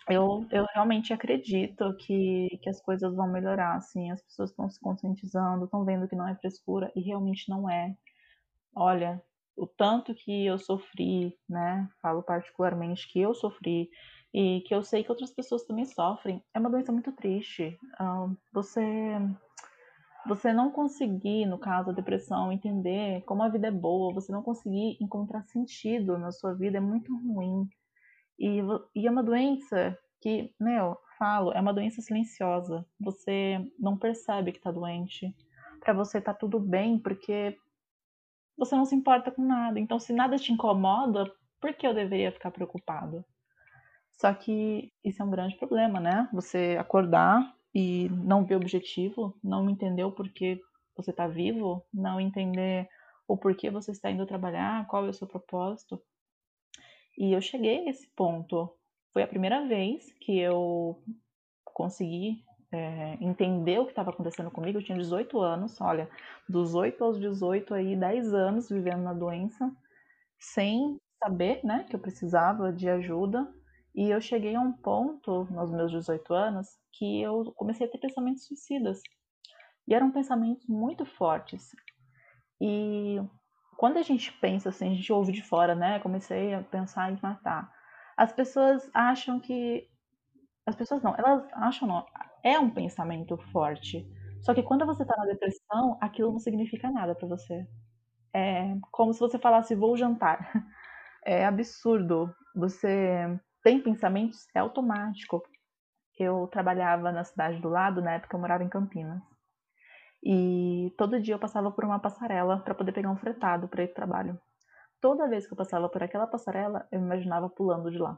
eu, 0.08 0.46
eu 0.52 0.64
realmente 0.72 1.12
acredito 1.12 1.96
que, 1.96 2.60
que 2.62 2.68
as 2.68 2.80
coisas 2.80 3.12
vão 3.14 3.26
melhorar, 3.26 3.74
assim, 3.74 4.10
as 4.12 4.22
pessoas 4.22 4.50
estão 4.50 4.70
se 4.70 4.78
conscientizando, 4.80 5.64
estão 5.64 5.84
vendo 5.84 6.06
que 6.06 6.14
não 6.14 6.28
é 6.28 6.36
frescura 6.36 6.92
e 6.94 7.00
realmente 7.00 7.48
não 7.48 7.68
é. 7.68 7.92
Olha, 8.74 9.20
o 9.56 9.66
tanto 9.66 10.14
que 10.14 10.46
eu 10.46 10.58
sofri, 10.58 11.36
né? 11.48 11.88
Falo 12.00 12.22
particularmente 12.22 13.10
que 13.10 13.20
eu 13.20 13.34
sofri 13.34 13.90
e 14.32 14.60
que 14.62 14.74
eu 14.74 14.82
sei 14.82 15.02
que 15.02 15.10
outras 15.10 15.30
pessoas 15.30 15.64
também 15.64 15.84
sofrem. 15.84 16.42
É 16.52 16.58
uma 16.58 16.70
doença 16.70 16.92
muito 16.92 17.12
triste. 17.12 17.78
Uh, 18.00 18.36
você 18.52 18.82
você 20.26 20.52
não 20.52 20.72
conseguir, 20.72 21.46
no 21.46 21.56
caso, 21.56 21.90
a 21.90 21.92
depressão, 21.92 22.50
entender 22.50 23.22
como 23.22 23.44
a 23.44 23.48
vida 23.48 23.68
é 23.68 23.70
boa, 23.70 24.12
você 24.12 24.32
não 24.32 24.42
conseguir 24.42 24.96
encontrar 25.00 25.44
sentido 25.44 26.18
na 26.18 26.32
sua 26.32 26.52
vida 26.52 26.78
é 26.78 26.80
muito 26.80 27.16
ruim. 27.16 27.68
E, 28.38 28.58
e 28.94 29.06
é 29.06 29.10
uma 29.10 29.22
doença 29.22 29.96
que, 30.20 30.52
meu, 30.60 30.98
falo, 31.16 31.52
é 31.52 31.60
uma 31.60 31.72
doença 31.72 32.02
silenciosa. 32.02 32.84
Você 32.98 33.64
não 33.78 33.96
percebe 33.96 34.50
que 34.50 34.60
tá 34.60 34.72
doente. 34.72 35.32
Para 35.80 35.92
você 35.92 36.20
tá 36.20 36.34
tudo 36.34 36.58
bem, 36.58 36.98
porque 36.98 37.56
você 38.56 38.74
não 38.74 38.84
se 38.84 38.96
importa 38.96 39.30
com 39.30 39.42
nada. 39.42 39.78
Então, 39.78 40.00
se 40.00 40.12
nada 40.12 40.36
te 40.36 40.52
incomoda, 40.52 41.30
por 41.60 41.72
que 41.72 41.86
eu 41.86 41.94
deveria 41.94 42.32
ficar 42.32 42.50
preocupado? 42.50 43.24
Só 44.16 44.32
que 44.32 44.92
isso 45.04 45.22
é 45.22 45.24
um 45.24 45.30
grande 45.30 45.56
problema, 45.56 46.00
né? 46.00 46.28
Você 46.32 46.76
acordar 46.80 47.54
e 47.74 48.08
não 48.08 48.44
ver 48.44 48.54
o 48.54 48.58
objetivo, 48.58 49.38
não 49.44 49.68
entender 49.68 50.04
o 50.04 50.12
porquê 50.12 50.60
você 50.96 51.10
está 51.10 51.26
vivo, 51.26 51.84
não 51.92 52.18
entender 52.20 52.88
o 53.28 53.36
porquê 53.36 53.70
você 53.70 53.90
está 53.92 54.10
indo 54.10 54.24
trabalhar, 54.26 54.86
qual 54.86 55.04
é 55.06 55.10
o 55.10 55.14
seu 55.14 55.26
propósito. 55.26 56.00
E 57.18 57.32
eu 57.32 57.40
cheguei 57.40 57.84
nesse 57.84 58.08
ponto. 58.08 58.72
Foi 59.12 59.22
a 59.22 59.28
primeira 59.28 59.66
vez 59.66 60.12
que 60.20 60.38
eu 60.38 61.02
consegui 61.64 62.42
é, 62.72 63.16
entender 63.20 63.78
o 63.78 63.84
que 63.84 63.92
estava 63.92 64.10
acontecendo 64.10 64.50
comigo. 64.50 64.78
Eu 64.78 64.82
tinha 64.82 64.98
18 64.98 65.40
anos, 65.40 65.80
olha, 65.80 66.08
dos 66.48 66.74
8 66.74 67.02
aos 67.02 67.18
18 67.18 67.74
aí, 67.74 67.96
10 67.96 68.32
anos 68.34 68.68
vivendo 68.68 69.02
na 69.02 69.12
doença, 69.12 69.70
sem 70.38 70.98
saber, 71.18 71.60
né, 71.64 71.86
que 71.88 71.96
eu 71.96 72.00
precisava 72.00 72.72
de 72.72 72.88
ajuda. 72.88 73.50
E 73.96 74.10
eu 74.10 74.20
cheguei 74.20 74.54
a 74.54 74.60
um 74.60 74.72
ponto, 74.72 75.46
nos 75.50 75.72
meus 75.72 75.90
18 75.90 76.34
anos, 76.34 76.68
que 76.92 77.22
eu 77.22 77.52
comecei 77.56 77.86
a 77.86 77.90
ter 77.90 77.98
pensamentos 77.98 78.46
suicidas. 78.46 79.00
E 79.88 79.94
eram 79.94 80.12
pensamentos 80.12 80.66
muito 80.68 81.06
fortes. 81.06 81.70
E 82.60 83.18
quando 83.76 83.98
a 83.98 84.02
gente 84.02 84.32
pensa 84.34 84.68
assim, 84.70 84.92
a 84.92 84.94
gente 84.94 85.12
ouve 85.12 85.32
de 85.32 85.42
fora, 85.42 85.74
né? 85.74 85.98
Comecei 86.00 86.54
a 86.54 86.62
pensar 86.62 87.12
em 87.12 87.18
matar. 87.22 87.72
As 88.16 88.32
pessoas 88.32 88.90
acham 88.94 89.40
que. 89.40 89.88
As 90.66 90.76
pessoas 90.76 91.02
não, 91.02 91.14
elas 91.16 91.46
acham 91.54 91.88
não. 91.88 92.06
É 92.44 92.58
um 92.58 92.70
pensamento 92.70 93.36
forte. 93.52 94.06
Só 94.42 94.54
que 94.54 94.62
quando 94.62 94.86
você 94.86 95.04
tá 95.06 95.16
na 95.16 95.26
depressão, 95.26 95.98
aquilo 96.00 96.32
não 96.32 96.38
significa 96.40 96.90
nada 96.90 97.14
para 97.14 97.28
você. 97.28 97.66
É 98.34 98.76
como 98.92 99.12
se 99.14 99.20
você 99.20 99.38
falasse, 99.38 99.74
vou 99.74 99.96
jantar. 99.96 100.38
É 101.28 101.44
absurdo. 101.44 102.32
Você 102.54 103.38
tem 103.66 103.82
pensamentos, 103.82 104.46
é 104.54 104.60
automático. 104.60 105.42
Eu 106.16 106.46
trabalhava 106.46 107.10
na 107.10 107.24
cidade 107.24 107.60
do 107.60 107.68
lado, 107.68 108.00
na 108.00 108.12
época 108.12 108.36
eu 108.36 108.40
morava 108.40 108.62
em 108.62 108.68
Campinas. 108.68 109.20
E 110.22 110.94
todo 110.96 111.20
dia 111.20 111.34
eu 111.34 111.38
passava 111.40 111.68
por 111.72 111.84
uma 111.84 111.98
passarela 111.98 112.60
para 112.60 112.76
poder 112.76 112.92
pegar 112.92 113.10
um 113.10 113.16
fretado 113.16 113.66
para 113.66 113.82
ir 113.82 113.88
pro 113.88 113.96
trabalho. 113.96 114.40
Toda 115.00 115.28
vez 115.28 115.48
que 115.48 115.52
eu 115.52 115.56
passava 115.56 115.88
por 115.88 116.00
aquela 116.00 116.28
passarela, 116.28 116.86
eu 116.92 117.00
me 117.00 117.06
imaginava 117.06 117.50
pulando 117.50 117.90
de 117.90 117.98
lá. 117.98 118.16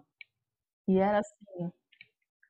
E 0.87 0.99
era 0.99 1.21
assim, 1.21 1.73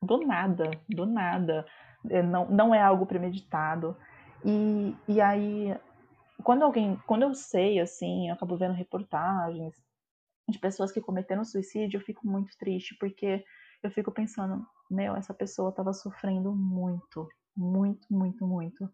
do 0.02 0.26
nada, 0.26 0.68
do 0.88 1.06
nada. 1.06 1.64
É, 2.10 2.20
não, 2.20 2.50
não 2.50 2.74
é 2.74 2.82
algo 2.82 3.06
premeditado. 3.06 3.96
E, 4.44 4.96
e 5.06 5.20
aí, 5.20 5.72
quando 6.42 6.64
alguém, 6.64 7.00
quando 7.06 7.22
eu 7.22 7.32
sei, 7.32 7.78
assim, 7.78 8.28
eu 8.28 8.34
acabo 8.34 8.56
vendo 8.56 8.74
reportagens 8.74 9.87
de 10.48 10.58
pessoas 10.58 10.90
que 10.90 11.00
cometeram 11.00 11.44
suicídio, 11.44 11.98
eu 11.98 12.04
fico 12.04 12.26
muito 12.26 12.56
triste, 12.58 12.96
porque 12.98 13.44
eu 13.82 13.90
fico 13.90 14.10
pensando, 14.10 14.66
meu, 14.90 15.14
essa 15.14 15.34
pessoa 15.34 15.70
estava 15.70 15.92
sofrendo 15.92 16.54
muito, 16.54 17.28
muito, 17.56 18.06
muito, 18.10 18.46
muito. 18.46 18.90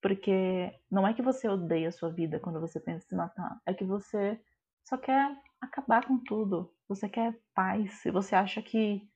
Porque 0.00 0.72
não 0.90 1.06
é 1.06 1.14
que 1.14 1.22
você 1.22 1.48
odeia 1.48 1.88
a 1.88 1.92
sua 1.92 2.10
vida 2.10 2.40
quando 2.40 2.60
você 2.60 2.80
pensa 2.80 3.04
em 3.04 3.08
se 3.08 3.14
matar, 3.14 3.60
é 3.66 3.74
que 3.74 3.84
você 3.84 4.40
só 4.84 4.96
quer 4.96 5.36
acabar 5.60 6.04
com 6.06 6.18
tudo. 6.18 6.72
Você 6.88 7.08
quer 7.08 7.38
paz. 7.54 8.04
E 8.04 8.10
você 8.10 8.34
acha 8.34 8.60
que 8.60 9.08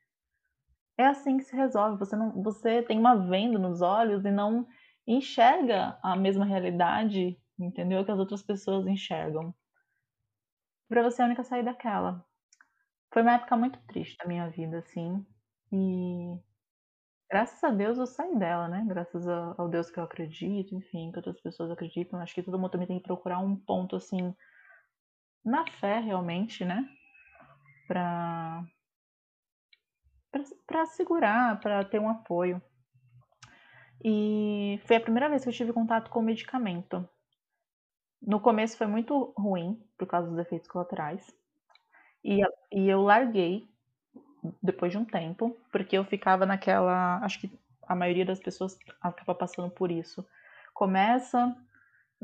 é 0.96 1.06
assim 1.06 1.36
que 1.38 1.44
se 1.44 1.56
resolve. 1.56 1.98
Você 1.98 2.16
não, 2.16 2.42
você 2.42 2.82
tem 2.82 2.98
uma 2.98 3.16
venda 3.16 3.58
nos 3.58 3.82
olhos 3.82 4.24
e 4.24 4.30
não 4.30 4.66
enxerga 5.06 5.98
a 6.02 6.16
mesma 6.16 6.44
realidade, 6.44 7.38
entendeu? 7.58 8.04
Que 8.04 8.10
as 8.10 8.18
outras 8.18 8.42
pessoas 8.42 8.86
enxergam. 8.86 9.54
Para 10.88 11.02
você 11.02 11.22
a 11.22 11.26
única 11.26 11.44
saída 11.44 11.70
é 11.70 11.72
aquela. 11.72 12.24
Foi 13.12 13.22
uma 13.22 13.34
época 13.34 13.56
muito 13.56 13.78
triste 13.86 14.16
da 14.18 14.26
minha 14.26 14.48
vida, 14.50 14.78
assim. 14.78 15.26
E 15.72 16.38
Graças 17.28 17.62
a 17.64 17.70
Deus 17.70 17.98
eu 17.98 18.06
saí 18.06 18.36
dela, 18.38 18.68
né? 18.68 18.84
Graças 18.86 19.26
ao 19.26 19.68
Deus 19.68 19.90
que 19.90 19.98
eu 19.98 20.04
acredito, 20.04 20.76
enfim, 20.76 21.10
que 21.10 21.18
outras 21.18 21.40
pessoas 21.40 21.70
acreditam. 21.70 22.20
Acho 22.20 22.34
que 22.34 22.42
todo 22.42 22.58
mundo 22.58 22.70
também 22.70 22.86
tem 22.86 22.98
que 22.98 23.04
procurar 23.04 23.40
um 23.40 23.56
ponto, 23.56 23.96
assim, 23.96 24.32
na 25.44 25.66
fé, 25.66 25.98
realmente, 25.98 26.64
né? 26.64 26.88
Pra, 27.88 28.64
pra, 30.30 30.42
pra 30.66 30.86
segurar, 30.86 31.58
pra 31.58 31.84
ter 31.84 32.00
um 32.00 32.08
apoio. 32.08 32.62
E 34.04 34.80
foi 34.86 34.96
a 34.96 35.00
primeira 35.00 35.28
vez 35.28 35.42
que 35.42 35.48
eu 35.48 35.52
tive 35.54 35.72
contato 35.72 36.10
com 36.10 36.22
medicamento. 36.22 37.08
No 38.26 38.40
começo 38.40 38.76
foi 38.76 38.88
muito 38.88 39.32
ruim, 39.38 39.80
por 39.96 40.06
causa 40.08 40.28
dos 40.28 40.38
efeitos 40.38 40.68
colaterais. 40.68 41.32
E, 42.24 42.42
e 42.72 42.88
eu 42.88 43.02
larguei 43.02 43.68
depois 44.62 44.92
de 44.92 44.98
um 44.98 45.04
tempo, 45.04 45.56
porque 45.70 45.96
eu 45.96 46.04
ficava 46.04 46.44
naquela. 46.44 47.18
Acho 47.18 47.40
que 47.40 47.58
a 47.86 47.94
maioria 47.94 48.26
das 48.26 48.40
pessoas 48.40 48.76
acaba 49.00 49.34
passando 49.34 49.70
por 49.70 49.90
isso. 49.90 50.26
Começa, 50.74 51.56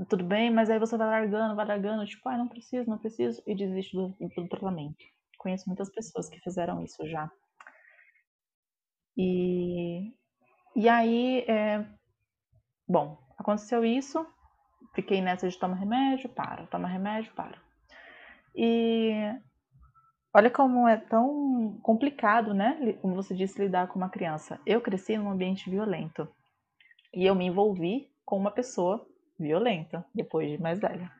tudo 0.09 0.25
bem, 0.25 0.51
mas 0.51 0.69
aí 0.71 0.79
você 0.79 0.97
vai 0.97 1.07
largando, 1.07 1.55
vai 1.55 1.67
largando, 1.67 2.05
tipo, 2.05 2.29
ah, 2.29 2.37
não 2.37 2.49
preciso, 2.49 2.91
não 2.91 2.99
preciso, 2.99 3.43
e 3.47 3.55
desiste 3.55 3.97
do, 3.97 4.09
do 4.09 4.49
tratamento. 4.49 5.05
Conheço 5.39 5.69
muitas 5.69 5.89
pessoas 5.91 6.29
que 6.29 6.41
fizeram 6.41 6.83
isso 6.83 7.07
já. 7.09 7.31
E, 9.17 10.13
e 10.75 10.89
aí, 10.89 11.45
é, 11.49 11.87
bom, 12.89 13.19
aconteceu 13.39 13.85
isso, 13.85 14.27
fiquei 14.95 15.21
nessa 15.21 15.49
de 15.49 15.59
toma 15.59 15.75
remédio, 15.75 16.29
para, 16.29 16.67
toma 16.67 16.89
remédio, 16.89 17.33
para. 17.35 17.59
E 18.55 19.35
Olha 20.35 20.51
como 20.51 20.89
é 20.89 20.97
tão 20.97 21.79
complicado, 21.83 22.55
né? 22.55 22.95
Como 23.03 23.15
você 23.15 23.35
disse, 23.35 23.61
lidar 23.61 23.89
com 23.89 23.99
uma 23.99 24.09
criança. 24.09 24.59
Eu 24.65 24.81
cresci 24.81 25.17
num 25.19 25.31
ambiente 25.31 25.69
violento 25.69 26.27
e 27.13 27.27
eu 27.27 27.35
me 27.35 27.45
envolvi 27.45 28.11
com 28.25 28.39
uma 28.39 28.51
pessoa 28.51 29.07
violenta 29.39 30.07
depois 30.15 30.51
de 30.51 30.59
mais 30.59 30.81
velha. 30.81 31.11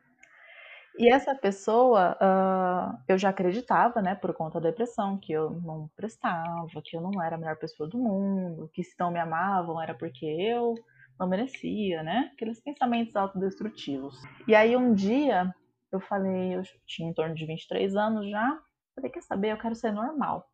E 0.97 1.11
essa 1.11 1.35
pessoa, 1.35 2.17
uh, 2.19 2.97
eu 3.07 3.17
já 3.17 3.29
acreditava, 3.29 4.01
né, 4.01 4.15
por 4.15 4.33
conta 4.33 4.59
da 4.59 4.69
depressão, 4.69 5.17
que 5.17 5.31
eu 5.31 5.49
não 5.49 5.89
prestava, 5.95 6.81
que 6.83 6.97
eu 6.97 7.01
não 7.01 7.21
era 7.21 7.35
a 7.35 7.39
melhor 7.39 7.57
pessoa 7.57 7.87
do 7.87 7.97
mundo, 7.97 8.69
que 8.73 8.83
se 8.83 8.95
não 8.99 9.11
me 9.11 9.19
amavam 9.19 9.81
era 9.81 9.93
porque 9.93 10.25
eu 10.25 10.73
não 11.19 11.27
merecia, 11.27 12.03
né? 12.03 12.31
Aqueles 12.33 12.59
pensamentos 12.61 13.15
autodestrutivos. 13.15 14.21
E 14.47 14.55
aí 14.55 14.75
um 14.75 14.93
dia 14.93 15.53
eu 15.91 15.99
falei, 15.99 16.55
eu 16.55 16.63
tinha 16.85 17.09
em 17.09 17.13
torno 17.13 17.35
de 17.35 17.45
23 17.45 17.95
anos 17.95 18.29
já, 18.29 18.59
Falei, 18.95 19.09
quer 19.09 19.23
saber? 19.23 19.51
Eu 19.51 19.57
quero 19.57 19.75
ser 19.75 19.91
normal. 19.91 20.47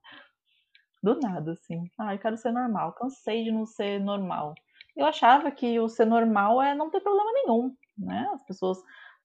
Do 1.04 1.20
nada, 1.20 1.52
assim. 1.52 1.90
Ah, 1.98 2.14
eu 2.14 2.20
quero 2.20 2.38
ser 2.38 2.52
normal. 2.52 2.94
Cansei 2.94 3.44
de 3.44 3.52
não 3.52 3.66
ser 3.66 4.00
normal. 4.00 4.54
Eu 4.96 5.06
achava 5.06 5.52
que 5.52 5.80
o 5.80 5.88
ser 5.88 6.06
normal 6.06 6.62
é 6.62 6.76
não 6.76 6.90
ter 6.90 7.00
problema 7.02 7.32
nenhum, 7.34 7.76
né? 7.98 8.30
As 8.34 8.44
pessoas 8.44 8.78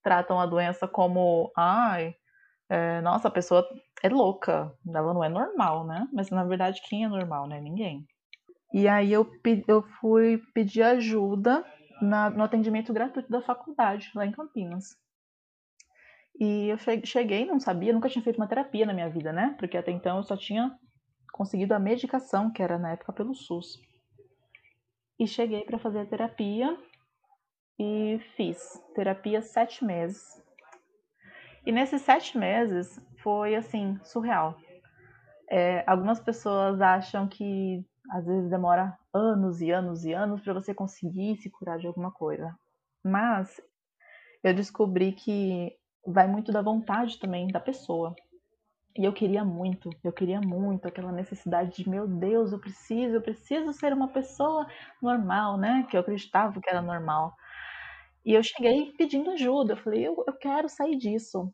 tratam 0.02 0.38
a 0.38 0.46
doença 0.46 0.86
como, 0.86 1.50
ai, 1.56 2.14
é, 2.68 3.00
nossa, 3.00 3.28
a 3.28 3.30
pessoa 3.30 3.66
é 4.02 4.08
louca, 4.08 4.72
ela 4.86 5.14
não 5.14 5.24
é 5.24 5.28
normal, 5.28 5.86
né? 5.86 6.06
Mas 6.12 6.30
na 6.30 6.44
verdade, 6.44 6.82
quem 6.82 7.04
é 7.04 7.08
normal, 7.08 7.48
né? 7.48 7.60
Ninguém. 7.60 8.06
E 8.74 8.88
aí 8.88 9.12
eu, 9.12 9.24
eu 9.68 9.82
fui 10.00 10.42
pedir 10.52 10.82
ajuda 10.82 11.64
na, 12.02 12.28
no 12.28 12.42
atendimento 12.42 12.92
gratuito 12.92 13.30
da 13.30 13.40
faculdade, 13.40 14.10
lá 14.16 14.26
em 14.26 14.32
Campinas. 14.32 14.98
E 16.40 16.70
eu 16.70 16.76
cheguei, 17.04 17.44
não 17.44 17.60
sabia, 17.60 17.92
nunca 17.92 18.08
tinha 18.08 18.24
feito 18.24 18.36
uma 18.36 18.48
terapia 18.48 18.84
na 18.84 18.92
minha 18.92 19.08
vida, 19.08 19.32
né? 19.32 19.54
Porque 19.60 19.76
até 19.76 19.92
então 19.92 20.16
eu 20.16 20.24
só 20.24 20.36
tinha 20.36 20.76
conseguido 21.32 21.72
a 21.72 21.78
medicação, 21.78 22.50
que 22.50 22.60
era 22.60 22.76
na 22.76 22.90
época 22.90 23.12
pelo 23.12 23.32
SUS. 23.32 23.80
E 25.20 25.28
cheguei 25.28 25.62
para 25.62 25.78
fazer 25.78 26.00
a 26.00 26.06
terapia 26.06 26.76
e 27.78 28.18
fiz 28.34 28.82
terapia 28.92 29.40
sete 29.40 29.84
meses. 29.84 30.42
E 31.64 31.70
nesses 31.70 32.02
sete 32.02 32.36
meses 32.36 33.00
foi 33.22 33.54
assim, 33.54 34.00
surreal. 34.02 34.58
É, 35.48 35.84
algumas 35.86 36.18
pessoas 36.18 36.80
acham 36.80 37.28
que 37.28 37.86
às 38.10 38.26
vezes 38.26 38.50
demora 38.50 38.96
anos 39.12 39.60
e 39.60 39.70
anos 39.70 40.04
e 40.04 40.12
anos 40.12 40.40
para 40.40 40.52
você 40.52 40.74
conseguir 40.74 41.36
se 41.36 41.50
curar 41.50 41.78
de 41.78 41.86
alguma 41.86 42.10
coisa. 42.10 42.54
Mas 43.02 43.60
eu 44.42 44.54
descobri 44.54 45.12
que 45.12 45.76
vai 46.06 46.26
muito 46.26 46.52
da 46.52 46.62
vontade 46.62 47.18
também 47.18 47.48
da 47.48 47.60
pessoa. 47.60 48.14
E 48.96 49.04
eu 49.04 49.12
queria 49.12 49.44
muito, 49.44 49.90
eu 50.04 50.12
queria 50.12 50.40
muito 50.40 50.86
aquela 50.86 51.10
necessidade 51.10 51.82
de, 51.82 51.88
meu 51.88 52.06
Deus, 52.06 52.52
eu 52.52 52.60
preciso, 52.60 53.16
eu 53.16 53.20
preciso 53.20 53.72
ser 53.72 53.92
uma 53.92 54.08
pessoa 54.08 54.68
normal, 55.02 55.58
né? 55.58 55.84
Que 55.90 55.96
eu 55.96 56.00
acreditava 56.00 56.60
que 56.60 56.70
era 56.70 56.80
normal. 56.80 57.34
E 58.24 58.32
eu 58.32 58.42
cheguei 58.42 58.92
pedindo 58.96 59.32
ajuda, 59.32 59.72
eu 59.72 59.76
falei, 59.76 60.06
eu, 60.06 60.22
eu 60.26 60.32
quero 60.34 60.68
sair 60.68 60.96
disso. 60.96 61.52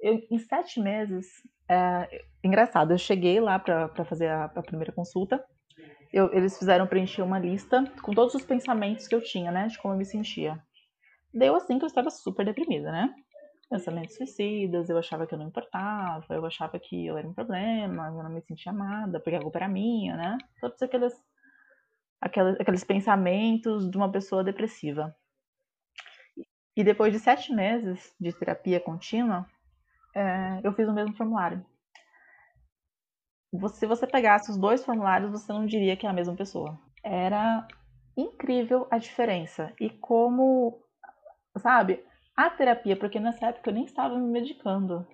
Eu, 0.00 0.20
em 0.30 0.38
sete 0.38 0.80
meses, 0.80 1.26
é, 1.68 2.24
engraçado, 2.44 2.92
eu 2.92 2.98
cheguei 2.98 3.40
lá 3.40 3.58
para 3.58 4.04
fazer 4.04 4.28
a, 4.28 4.44
a, 4.44 4.62
primeira 4.62 4.92
consulta, 4.92 5.44
eu, 6.12 6.32
eles 6.32 6.58
fizeram 6.58 6.86
preencher 6.86 7.22
uma 7.22 7.38
lista 7.38 7.84
com 8.02 8.12
todos 8.12 8.34
os 8.34 8.44
pensamentos 8.44 9.08
que 9.08 9.14
eu 9.14 9.22
tinha, 9.22 9.50
né? 9.50 9.66
De 9.68 9.78
como 9.78 9.94
eu 9.94 9.98
me 9.98 10.04
sentia. 10.04 10.62
Deu 11.32 11.56
assim 11.56 11.78
que 11.78 11.84
eu 11.84 11.88
estava 11.88 12.10
super 12.10 12.44
deprimida, 12.44 12.92
né? 12.92 13.14
pensamentos 13.72 14.16
suicidas, 14.16 14.90
eu 14.90 14.98
achava 14.98 15.26
que 15.26 15.32
eu 15.32 15.38
não 15.38 15.46
importava, 15.46 16.34
eu 16.34 16.44
achava 16.44 16.78
que 16.78 17.06
eu 17.06 17.16
era 17.16 17.26
um 17.26 17.32
problema, 17.32 18.08
eu 18.08 18.22
não 18.22 18.28
me 18.28 18.42
sentia 18.42 18.70
amada, 18.70 19.18
porque 19.18 19.36
a 19.36 19.40
culpa 19.40 19.58
era 19.58 19.68
minha, 19.68 20.14
né? 20.14 20.36
Todos 20.60 20.80
aqueles, 20.82 21.14
aqueles, 22.20 22.60
aqueles 22.60 22.84
pensamentos 22.84 23.90
de 23.90 23.96
uma 23.96 24.12
pessoa 24.12 24.44
depressiva. 24.44 25.16
E 26.76 26.84
depois 26.84 27.12
de 27.12 27.18
sete 27.18 27.52
meses 27.52 28.14
de 28.20 28.32
terapia 28.34 28.78
contínua, 28.78 29.46
é, 30.14 30.60
eu 30.62 30.72
fiz 30.74 30.86
o 30.86 30.92
mesmo 30.92 31.16
formulário. 31.16 31.64
Se 33.74 33.86
você 33.86 34.06
pegasse 34.06 34.50
os 34.50 34.56
dois 34.56 34.84
formulários, 34.84 35.30
você 35.30 35.52
não 35.52 35.66
diria 35.66 35.96
que 35.96 36.06
é 36.06 36.08
a 36.10 36.12
mesma 36.12 36.34
pessoa. 36.34 36.78
Era 37.04 37.66
incrível 38.16 38.86
a 38.90 38.96
diferença. 38.96 39.72
E 39.78 39.90
como, 39.90 40.82
sabe, 41.58 42.02
a 42.36 42.48
terapia, 42.48 42.96
porque 42.96 43.20
nessa 43.20 43.46
época 43.46 43.68
eu 43.68 43.74
nem 43.74 43.84
estava 43.84 44.16
me 44.18 44.26
medicando. 44.26 45.06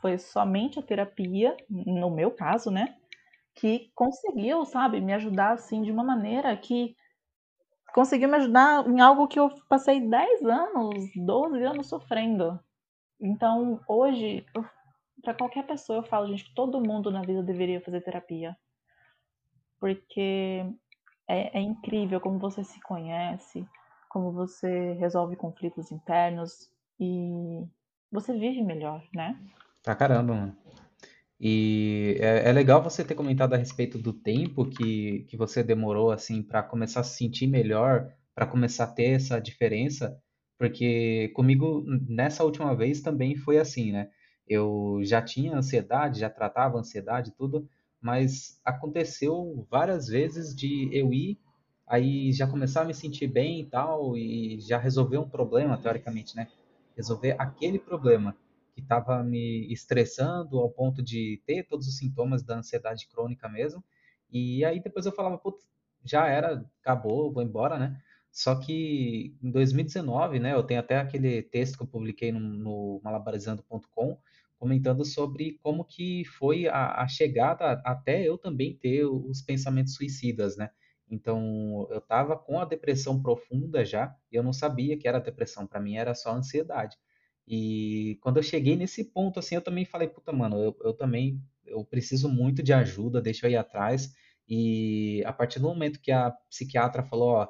Foi 0.00 0.18
somente 0.18 0.78
a 0.78 0.82
terapia, 0.82 1.56
no 1.68 2.10
meu 2.10 2.30
caso, 2.30 2.70
né? 2.70 2.96
Que 3.54 3.90
conseguiu, 3.94 4.64
sabe, 4.64 5.00
me 5.00 5.14
ajudar 5.14 5.52
assim 5.52 5.82
de 5.82 5.90
uma 5.90 6.04
maneira 6.04 6.54
que 6.56 6.94
conseguiu 7.94 8.28
me 8.28 8.36
ajudar 8.36 8.86
em 8.86 9.00
algo 9.00 9.26
que 9.26 9.38
eu 9.38 9.50
passei 9.68 10.00
10 10.00 10.44
anos, 10.44 10.94
12 11.16 11.62
anos 11.64 11.88
sofrendo. 11.88 12.60
Então, 13.20 13.80
hoje, 13.88 14.44
para 15.22 15.34
qualquer 15.34 15.66
pessoa, 15.66 15.98
eu 15.98 16.02
falo, 16.02 16.26
gente, 16.28 16.44
que 16.44 16.54
todo 16.54 16.80
mundo 16.80 17.10
na 17.10 17.22
vida 17.22 17.42
deveria 17.42 17.80
fazer 17.80 18.00
terapia. 18.00 18.56
Porque 19.78 20.64
é, 21.28 21.58
é 21.58 21.60
incrível 21.60 22.20
como 22.20 22.38
você 22.38 22.62
se 22.64 22.80
conhece, 22.80 23.66
como 24.08 24.32
você 24.32 24.92
resolve 24.94 25.36
conflitos 25.36 25.90
internos 25.90 26.70
e 26.98 27.64
você 28.10 28.32
vive 28.32 28.62
melhor, 28.62 29.02
né? 29.14 29.38
Pra 29.82 29.94
caramba, 29.94 30.34
mano. 30.34 30.56
E 31.40 32.16
é, 32.20 32.50
é, 32.50 32.52
legal 32.52 32.82
você 32.82 33.02
ter 33.02 33.14
comentado 33.14 33.54
a 33.54 33.56
respeito 33.56 33.96
do 33.96 34.12
tempo 34.12 34.68
que, 34.68 35.24
que 35.28 35.36
você 35.38 35.62
demorou 35.62 36.10
assim 36.10 36.42
para 36.42 36.62
começar 36.62 37.00
a 37.00 37.04
se 37.04 37.16
sentir 37.16 37.46
melhor, 37.46 38.12
para 38.34 38.46
começar 38.46 38.84
a 38.84 38.92
ter 38.92 39.12
essa 39.12 39.40
diferença, 39.40 40.20
porque 40.58 41.28
comigo 41.34 41.82
nessa 42.06 42.44
última 42.44 42.76
vez 42.76 43.00
também 43.00 43.36
foi 43.36 43.56
assim, 43.58 43.90
né? 43.90 44.10
Eu 44.48 45.00
já 45.02 45.22
tinha 45.22 45.56
ansiedade, 45.56 46.20
já 46.20 46.30
tratava 46.30 46.78
ansiedade 46.78 47.32
tudo, 47.32 47.68
mas 48.00 48.60
aconteceu 48.64 49.66
várias 49.70 50.08
vezes 50.08 50.54
de 50.54 50.88
eu 50.92 51.12
ir 51.12 51.38
aí 51.86 52.32
já 52.32 52.46
começar 52.46 52.82
a 52.82 52.84
me 52.84 52.94
sentir 52.94 53.26
bem 53.26 53.62
e 53.62 53.66
tal 53.66 54.16
e 54.16 54.60
já 54.60 54.78
resolver 54.78 55.18
um 55.18 55.28
problema 55.28 55.76
teoricamente, 55.76 56.36
né? 56.36 56.48
Resolver 56.96 57.34
aquele 57.36 57.80
problema 57.80 58.36
que 58.74 58.80
estava 58.80 59.22
me 59.24 59.66
estressando 59.72 60.60
ao 60.60 60.70
ponto 60.70 61.02
de 61.02 61.42
ter 61.44 61.64
todos 61.64 61.88
os 61.88 61.96
sintomas 61.96 62.44
da 62.44 62.56
ansiedade 62.58 63.08
crônica 63.08 63.48
mesmo. 63.48 63.82
E 64.30 64.64
aí 64.64 64.80
depois 64.80 65.04
eu 65.04 65.12
falava, 65.12 65.36
putz, 65.36 65.68
já 66.04 66.28
era, 66.28 66.64
acabou, 66.80 67.32
vou 67.32 67.42
embora, 67.42 67.76
né? 67.76 68.00
Só 68.30 68.54
que 68.54 69.36
em 69.42 69.50
2019, 69.50 70.38
né, 70.38 70.54
eu 70.54 70.62
tenho 70.62 70.78
até 70.78 70.98
aquele 70.98 71.42
texto 71.42 71.76
que 71.76 71.82
eu 71.82 71.88
publiquei 71.88 72.30
no, 72.30 72.38
no 72.38 73.00
malabarizando.com 73.02 74.16
comentando 74.60 75.06
sobre 75.06 75.58
como 75.62 75.86
que 75.86 76.22
foi 76.26 76.68
a, 76.68 77.02
a, 77.02 77.08
chegada 77.08 77.80
até 77.82 78.28
eu 78.28 78.36
também 78.36 78.76
ter 78.76 79.06
os 79.06 79.40
pensamentos 79.40 79.94
suicidas, 79.94 80.54
né? 80.54 80.70
Então, 81.10 81.88
eu 81.90 81.98
estava 81.98 82.36
com 82.36 82.60
a 82.60 82.66
depressão 82.66 83.20
profunda 83.20 83.84
já, 83.86 84.14
e 84.30 84.36
eu 84.36 84.42
não 84.42 84.52
sabia 84.52 84.98
que 84.98 85.08
era 85.08 85.18
depressão, 85.18 85.66
para 85.66 85.80
mim 85.80 85.96
era 85.96 86.14
só 86.14 86.34
ansiedade. 86.34 86.96
E 87.48 88.18
quando 88.20 88.36
eu 88.36 88.42
cheguei 88.42 88.76
nesse 88.76 89.04
ponto, 89.04 89.38
assim, 89.40 89.54
eu 89.54 89.62
também 89.62 89.86
falei, 89.86 90.08
puta, 90.08 90.30
mano, 90.30 90.62
eu, 90.62 90.76
eu 90.84 90.92
também 90.92 91.42
eu 91.66 91.82
preciso 91.82 92.28
muito 92.28 92.62
de 92.62 92.72
ajuda, 92.74 93.20
deixa 93.22 93.46
eu 93.46 93.50
ir 93.50 93.56
atrás. 93.56 94.12
E 94.46 95.22
a 95.24 95.32
partir 95.32 95.58
do 95.58 95.68
momento 95.68 96.00
que 96.00 96.12
a 96.12 96.30
psiquiatra 96.50 97.02
falou, 97.02 97.30
ó, 97.30 97.48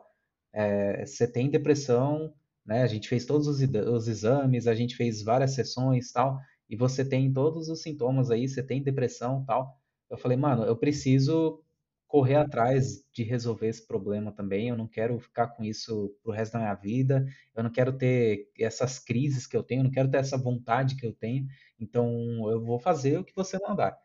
é, 0.52 1.04
você 1.04 1.26
tem 1.30 1.50
depressão, 1.50 2.32
né? 2.64 2.82
A 2.82 2.86
gente 2.86 3.08
fez 3.08 3.26
todos 3.26 3.48
os, 3.48 3.60
os 3.60 4.08
exames, 4.08 4.66
a 4.66 4.74
gente 4.74 4.94
fez 4.94 5.22
várias 5.22 5.54
sessões 5.54 6.12
tal, 6.12 6.38
e 6.70 6.76
você 6.76 7.04
tem 7.04 7.32
todos 7.32 7.68
os 7.68 7.82
sintomas 7.82 8.30
aí, 8.30 8.48
você 8.48 8.62
tem 8.62 8.80
depressão 8.80 9.44
tal. 9.44 9.76
Eu 10.08 10.16
falei, 10.16 10.36
mano, 10.36 10.62
eu 10.64 10.76
preciso 10.76 11.60
correr 12.06 12.36
atrás 12.36 13.04
de 13.12 13.24
resolver 13.24 13.66
esse 13.66 13.84
problema 13.84 14.30
também. 14.30 14.68
Eu 14.68 14.76
não 14.76 14.86
quero 14.86 15.18
ficar 15.18 15.48
com 15.48 15.64
isso 15.64 16.16
pro 16.22 16.32
resto 16.32 16.52
da 16.52 16.60
minha 16.60 16.74
vida. 16.74 17.26
Eu 17.56 17.64
não 17.64 17.70
quero 17.70 17.92
ter 17.92 18.48
essas 18.58 19.00
crises 19.00 19.48
que 19.48 19.56
eu 19.56 19.64
tenho, 19.64 19.80
eu 19.80 19.84
não 19.84 19.90
quero 19.90 20.10
ter 20.10 20.18
essa 20.18 20.38
vontade 20.38 20.94
que 20.94 21.04
eu 21.04 21.12
tenho. 21.12 21.46
Então, 21.78 22.08
eu 22.48 22.64
vou 22.64 22.78
fazer 22.78 23.18
o 23.18 23.24
que 23.24 23.34
você 23.34 23.58
mandar. 23.58 23.98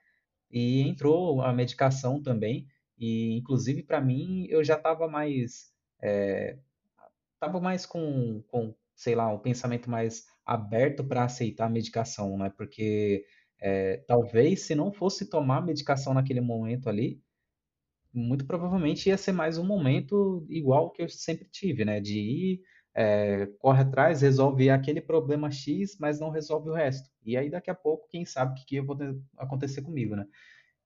E 0.49 0.81
entrou 0.81 1.41
a 1.41 1.53
medicação 1.53 2.21
também. 2.21 2.67
E, 2.97 3.37
inclusive, 3.37 3.83
para 3.83 4.01
mim, 4.01 4.47
eu 4.49 4.63
já 4.63 4.75
estava 4.75 5.07
mais. 5.07 5.71
É, 6.01 6.57
tava 7.39 7.59
mais 7.59 7.85
com, 7.85 8.41
com, 8.47 8.73
sei 8.95 9.15
lá, 9.15 9.31
um 9.31 9.39
pensamento 9.39 9.89
mais 9.89 10.25
aberto 10.45 11.03
para 11.03 11.23
aceitar 11.23 11.65
a 11.65 11.69
medicação, 11.69 12.37
né? 12.37 12.51
Porque 12.55 13.25
é, 13.59 13.97
talvez 14.07 14.61
se 14.61 14.75
não 14.75 14.91
fosse 14.91 15.29
tomar 15.29 15.65
medicação 15.65 16.13
naquele 16.13 16.41
momento 16.41 16.89
ali, 16.89 17.21
muito 18.13 18.45
provavelmente 18.45 19.09
ia 19.09 19.17
ser 19.17 19.31
mais 19.33 19.57
um 19.57 19.65
momento 19.65 20.45
igual 20.49 20.91
que 20.91 21.01
eu 21.01 21.09
sempre 21.09 21.47
tive, 21.49 21.83
né? 21.83 21.99
De 21.99 22.19
ir, 22.19 22.61
é, 22.93 23.47
corre 23.59 23.81
atrás, 23.81 24.21
resolve 24.21 24.69
aquele 24.69 25.01
problema 25.01 25.51
X, 25.51 25.97
mas 25.99 26.19
não 26.19 26.29
resolve 26.29 26.69
o 26.69 26.73
resto. 26.73 27.09
E 27.25 27.35
aí 27.35 27.49
daqui 27.49 27.69
a 27.69 27.75
pouco, 27.75 28.07
quem 28.09 28.25
sabe 28.25 28.53
o 28.53 28.55
que, 28.55 28.65
que 28.65 28.81
vai 28.81 29.15
acontecer 29.37 29.81
comigo, 29.81 30.15
né? 30.15 30.25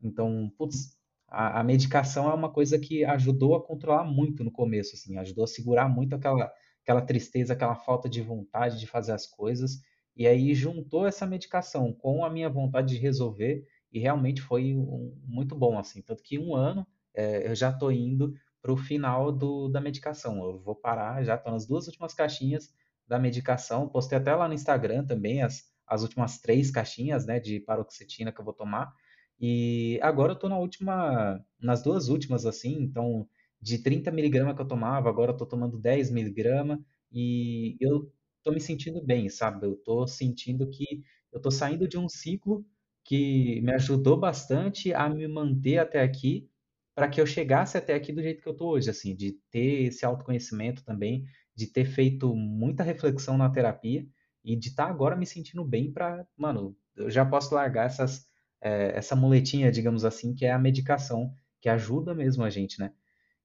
Então, 0.01 0.51
putz, 0.57 0.97
a, 1.27 1.59
a, 1.59 1.63
medicação 1.63 2.29
é 2.29 2.33
uma 2.33 2.51
coisa 2.51 2.79
que 2.79 3.05
ajudou 3.05 3.55
a 3.55 3.63
controlar 3.63 4.03
muito 4.03 4.43
no 4.43 4.51
começo, 4.51 4.95
assim, 4.95 5.17
ajudou 5.17 5.43
a 5.43 5.47
segurar 5.47 5.87
muito 5.87 6.15
aquela, 6.15 6.51
aquela 6.89 7.01
tristeza, 7.03 7.53
aquela 7.53 7.75
falta 7.75 8.09
de 8.09 8.19
vontade 8.19 8.79
de 8.79 8.87
fazer 8.87 9.11
as 9.11 9.27
coisas. 9.27 9.79
E 10.15 10.25
aí 10.25 10.55
juntou 10.55 11.05
essa 11.05 11.25
medicação 11.25 11.93
com 11.93 12.25
a 12.25 12.29
minha 12.31 12.49
vontade 12.49 12.95
de 12.95 12.99
resolver 12.99 13.63
e 13.91 13.99
realmente 13.99 14.41
foi 14.41 14.75
um, 14.75 15.15
muito 15.23 15.55
bom, 15.55 15.77
assim. 15.77 16.01
Tanto 16.01 16.23
que 16.23 16.39
um 16.39 16.55
ano 16.55 16.85
é, 17.13 17.47
eu 17.47 17.53
já 17.53 17.69
estou 17.69 17.91
indo 17.91 18.33
para 18.59 18.73
o 18.73 18.77
final 18.77 19.31
do, 19.31 19.69
da 19.69 19.79
medicação. 19.79 20.43
Eu 20.43 20.59
vou 20.59 20.75
parar, 20.75 21.23
já 21.23 21.35
estou 21.35 21.51
nas 21.51 21.67
duas 21.67 21.85
últimas 21.85 22.15
caixinhas 22.15 22.73
da 23.07 23.19
medicação. 23.19 23.87
Postei 23.87 24.17
até 24.17 24.33
lá 24.33 24.47
no 24.47 24.55
Instagram 24.55 25.05
também 25.05 25.43
as, 25.43 25.63
as 25.85 26.01
últimas 26.01 26.39
três 26.39 26.71
caixinhas 26.71 27.27
né, 27.27 27.39
de 27.39 27.59
paroxetina 27.59 28.31
que 28.31 28.41
eu 28.41 28.45
vou 28.45 28.53
tomar. 28.53 28.91
E 29.39 29.99
agora 30.01 30.31
eu 30.31 30.35
estou 30.35 30.49
na 30.49 30.57
última, 30.57 31.39
nas 31.61 31.83
duas 31.83 32.09
últimas, 32.09 32.47
assim, 32.47 32.81
então 32.81 33.27
de 33.61 33.79
30 33.79 34.11
miligramas 34.11 34.55
que 34.55 34.61
eu 34.61 34.67
tomava, 34.67 35.09
agora 35.09 35.31
eu 35.31 35.33
estou 35.33 35.47
tomando 35.47 35.77
10 35.77 36.11
miligramas 36.11 36.79
e 37.11 37.77
eu 37.79 38.11
estou 38.37 38.53
me 38.53 38.61
sentindo 38.61 39.03
bem, 39.03 39.29
sabe? 39.29 39.65
Eu 39.65 39.73
estou 39.73 40.07
sentindo 40.07 40.69
que 40.69 41.03
eu 41.31 41.37
estou 41.37 41.51
saindo 41.51 41.87
de 41.87 41.97
um 41.97 42.07
ciclo 42.07 42.65
que 43.03 43.61
me 43.61 43.73
ajudou 43.73 44.17
bastante 44.17 44.93
a 44.93 45.09
me 45.09 45.27
manter 45.27 45.77
até 45.77 46.01
aqui 46.01 46.49
para 46.95 47.07
que 47.07 47.21
eu 47.21 47.25
chegasse 47.25 47.77
até 47.77 47.93
aqui 47.93 48.11
do 48.11 48.21
jeito 48.21 48.41
que 48.41 48.47
eu 48.47 48.53
estou 48.53 48.71
hoje, 48.71 48.89
assim, 48.89 49.15
de 49.15 49.31
ter 49.49 49.83
esse 49.85 50.05
autoconhecimento 50.05 50.83
também, 50.83 51.25
de 51.55 51.67
ter 51.67 51.85
feito 51.85 52.35
muita 52.35 52.83
reflexão 52.83 53.37
na 53.37 53.49
terapia 53.49 54.05
e 54.43 54.55
de 54.55 54.69
estar 54.69 54.85
tá 54.85 54.89
agora 54.89 55.15
me 55.15 55.25
sentindo 55.25 55.63
bem 55.63 55.91
para, 55.91 56.27
mano, 56.35 56.75
eu 56.95 57.09
já 57.09 57.25
posso 57.25 57.55
largar 57.55 57.85
essas, 57.85 58.27
é, 58.61 58.97
essa 58.97 59.15
muletinha, 59.15 59.71
digamos 59.71 60.03
assim, 60.03 60.33
que 60.33 60.45
é 60.45 60.51
a 60.51 60.59
medicação, 60.59 61.33
que 61.61 61.69
ajuda 61.69 62.13
mesmo 62.13 62.43
a 62.43 62.49
gente, 62.49 62.79
né? 62.79 62.91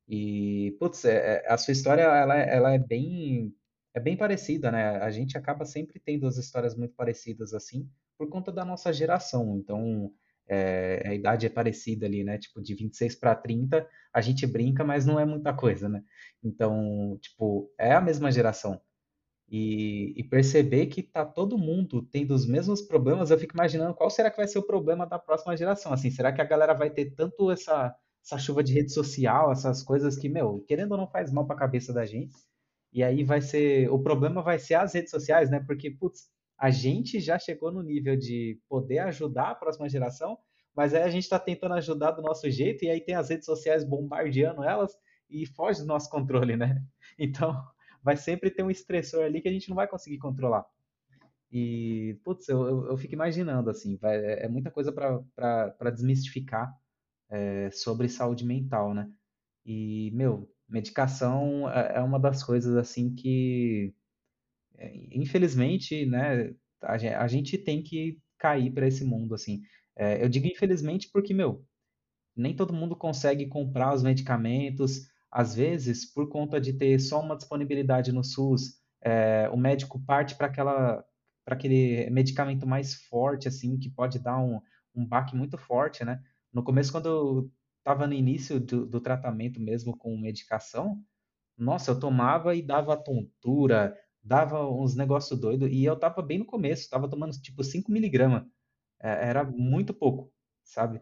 E, 0.09 0.77
putz, 0.79 1.05
é, 1.05 1.43
é 1.47 1.53
a 1.53 1.57
sua 1.57 1.73
história, 1.73 2.03
ela, 2.03 2.37
ela 2.37 2.75
é 2.75 2.79
bem 2.79 3.55
é 3.95 4.01
bem 4.01 4.17
parecida, 4.17 4.73
né? 4.73 4.97
A 4.99 5.11
gente 5.11 5.39
acaba 5.39 5.65
sempre 5.65 6.01
tendo 6.01 6.27
as 6.27 6.37
histórias 6.37 6.77
muito 6.77 6.95
parecidas 6.97 7.55
assim, 7.55 7.89
por 8.19 8.29
conta 8.29 8.51
da 8.51 8.65
nossa 8.65 8.93
geração. 8.93 9.57
Então, 9.57 10.13
é, 10.49 11.03
a 11.07 11.15
idade 11.15 11.47
é 11.47 11.49
parecida 11.49 12.05
ali, 12.07 12.25
né? 12.25 12.37
Tipo, 12.39 12.61
de 12.61 12.75
26 12.75 13.15
para 13.15 13.37
30, 13.37 13.89
a 14.13 14.21
gente 14.21 14.47
brinca, 14.47 14.83
mas 14.85 15.07
não 15.07 15.19
é 15.21 15.25
muita 15.25 15.55
coisa, 15.55 15.89
né? 15.89 16.03
Então, 16.43 17.17
tipo, 17.21 17.73
é 17.79 17.93
a 17.95 18.01
mesma 18.01 18.33
geração. 18.33 18.81
E, 19.49 20.15
e, 20.17 20.25
perceber 20.25 20.87
que 20.87 21.03
tá 21.03 21.25
todo 21.25 21.59
mundo 21.59 22.03
tendo 22.11 22.35
os 22.35 22.47
mesmos 22.47 22.83
problemas, 22.83 23.31
eu 23.31 23.39
fico 23.39 23.55
imaginando 23.55 23.95
qual 23.95 24.11
será 24.11 24.31
que 24.31 24.39
vai 24.39 24.49
ser 24.49 24.59
o 24.59 24.67
problema 24.67 25.07
da 25.07 25.19
próxima 25.19 25.57
geração. 25.57 25.93
Assim, 25.93 26.11
será 26.11 26.33
que 26.33 26.41
a 26.41 26.45
galera 26.47 26.75
vai 26.75 26.91
ter 26.91 27.15
tanto 27.15 27.51
essa, 27.51 27.95
essa 28.25 28.39
chuva 28.39 28.65
de 28.65 28.73
rede 28.73 28.91
social, 28.91 29.53
essas 29.53 29.83
coisas 29.83 30.17
que, 30.17 30.29
meu, 30.29 30.65
querendo 30.67 30.93
ou 30.93 30.99
não 30.99 31.07
faz 31.07 31.31
mal 31.31 31.47
para 31.47 31.57
a 31.57 31.59
cabeça 31.59 31.93
da 31.93 32.07
gente. 32.07 32.35
E 32.91 33.03
aí 33.03 33.23
vai 33.23 33.41
ser, 33.41 33.91
o 33.91 33.99
problema 33.99 34.43
vai 34.43 34.59
ser 34.59 34.75
as 34.75 34.95
redes 34.95 35.11
sociais, 35.11 35.51
né? 35.51 35.61
Porque, 35.61 35.91
putz, 35.91 36.31
a 36.59 36.71
gente 36.71 37.21
já 37.21 37.39
chegou 37.39 37.71
no 37.71 37.83
nível 37.83 38.17
de 38.17 38.59
poder 38.69 39.01
ajudar 39.01 39.51
a 39.51 39.55
próxima 39.55 39.89
geração, 39.89 40.39
mas 40.75 40.95
aí 40.95 41.03
a 41.03 41.11
gente 41.11 41.25
está 41.25 41.39
tentando 41.39 41.75
ajudar 41.75 42.13
do 42.13 42.23
nosso 42.23 42.51
jeito, 42.51 42.85
e 42.85 42.91
aí 42.91 43.01
tem 43.01 43.15
as 43.15 43.29
redes 43.29 43.45
sociais 43.45 43.85
bombardeando 43.85 44.65
elas 44.65 44.97
e 45.29 45.45
foge 45.47 45.81
do 45.81 45.87
nosso 45.87 46.09
controle, 46.09 46.57
né? 46.57 46.83
Então, 47.19 47.55
vai 48.03 48.17
sempre 48.17 48.51
ter 48.51 48.65
um 48.65 48.71
estressor 48.71 49.23
ali 49.23 49.41
que 49.41 49.49
a 49.49 49.53
gente 49.53 49.69
não 49.69 49.77
vai 49.77 49.87
conseguir 49.87 50.19
controlar. 50.19 50.67
E, 51.53 52.19
putz, 52.25 52.49
eu, 52.49 52.67
eu, 52.67 52.87
eu 52.89 52.97
fico 52.97 53.15
imaginando, 53.15 53.71
assim, 53.71 53.97
vai, 53.97 54.17
é, 54.17 54.47
é 54.47 54.49
muita 54.49 54.71
coisa 54.71 54.91
para 54.93 55.91
desmistificar 55.93 56.75
é, 57.35 57.71
sobre 57.73 58.09
saúde 58.09 58.45
mental, 58.45 58.95
né? 58.95 59.11
E, 59.67 60.11
meu, 60.15 60.49
medicação 60.69 61.69
é, 61.71 61.97
é 61.97 62.01
uma 62.01 62.19
das 62.21 62.43
coisas, 62.43 62.77
assim, 62.77 63.15
que, 63.15 63.93
é, 64.77 64.93
infelizmente, 65.13 66.07
né, 66.07 66.55
a, 66.83 66.95
a 67.23 67.29
gente 67.29 67.59
tem 67.59 67.83
que 67.83 68.21
cair 68.39 68.71
para 68.73 68.87
esse 68.87 69.05
mundo, 69.05 69.35
assim. 69.35 69.63
É, 69.97 70.23
eu 70.23 70.29
digo 70.29 70.47
infelizmente 70.47 71.11
porque, 71.13 71.35
meu, 71.35 71.65
nem 72.37 72.55
todo 72.55 72.73
mundo 72.73 72.97
consegue 72.97 73.47
comprar 73.47 73.95
os 73.95 74.03
medicamentos, 74.03 75.09
às 75.31 75.55
vezes, 75.55 76.05
por 76.05 76.29
conta 76.29 76.61
de 76.61 76.73
ter 76.73 76.99
só 77.01 77.21
uma 77.21 77.37
disponibilidade 77.37 78.13
no 78.13 78.23
SUS, 78.23 78.81
é, 79.03 79.49
o 79.53 79.57
médico 79.57 80.01
parte 80.01 80.37
para 80.37 80.47
aquela 80.47 81.05
para 81.45 81.57
aquele 81.57 82.09
medicamento 82.09 82.67
mais 82.67 82.95
forte, 82.95 83.49
assim, 83.49 83.79
que 83.79 83.91
pode 83.91 84.19
dar 84.19 84.39
um, 84.39 84.63
um 84.95 85.05
baque 85.07 85.37
muito 85.37 85.59
forte, 85.59 86.03
né? 86.03 86.23
No 86.55 86.63
começo, 86.63 86.93
quando 86.93 87.07
eu 87.09 87.53
estava 87.79 88.07
no 88.07 88.15
início 88.15 88.61
do, 88.61 88.87
do, 88.87 89.01
tratamento 89.01 89.61
mesmo 89.61 89.97
com 89.97 90.17
medicação, 90.17 91.03
nossa, 91.59 91.91
eu 91.91 92.01
tomava 92.01 92.55
e 92.55 92.63
dava 92.63 92.97
tontura, 92.97 93.97
dava 94.23 94.67
uns 94.71 94.95
negócios 94.97 95.39
doidos, 95.39 95.71
e 95.71 95.85
eu 95.85 95.99
tava 95.99 96.23
bem 96.23 96.39
no 96.39 96.47
começo, 96.47 96.89
tava 96.91 97.09
tomando 97.11 97.33
tipo 97.41 97.63
5 97.65 97.91
miligramas, 97.93 98.45
é, 99.01 99.29
era 99.29 99.45
muito 99.45 99.93
pouco, 99.95 100.33
sabe? 100.65 101.01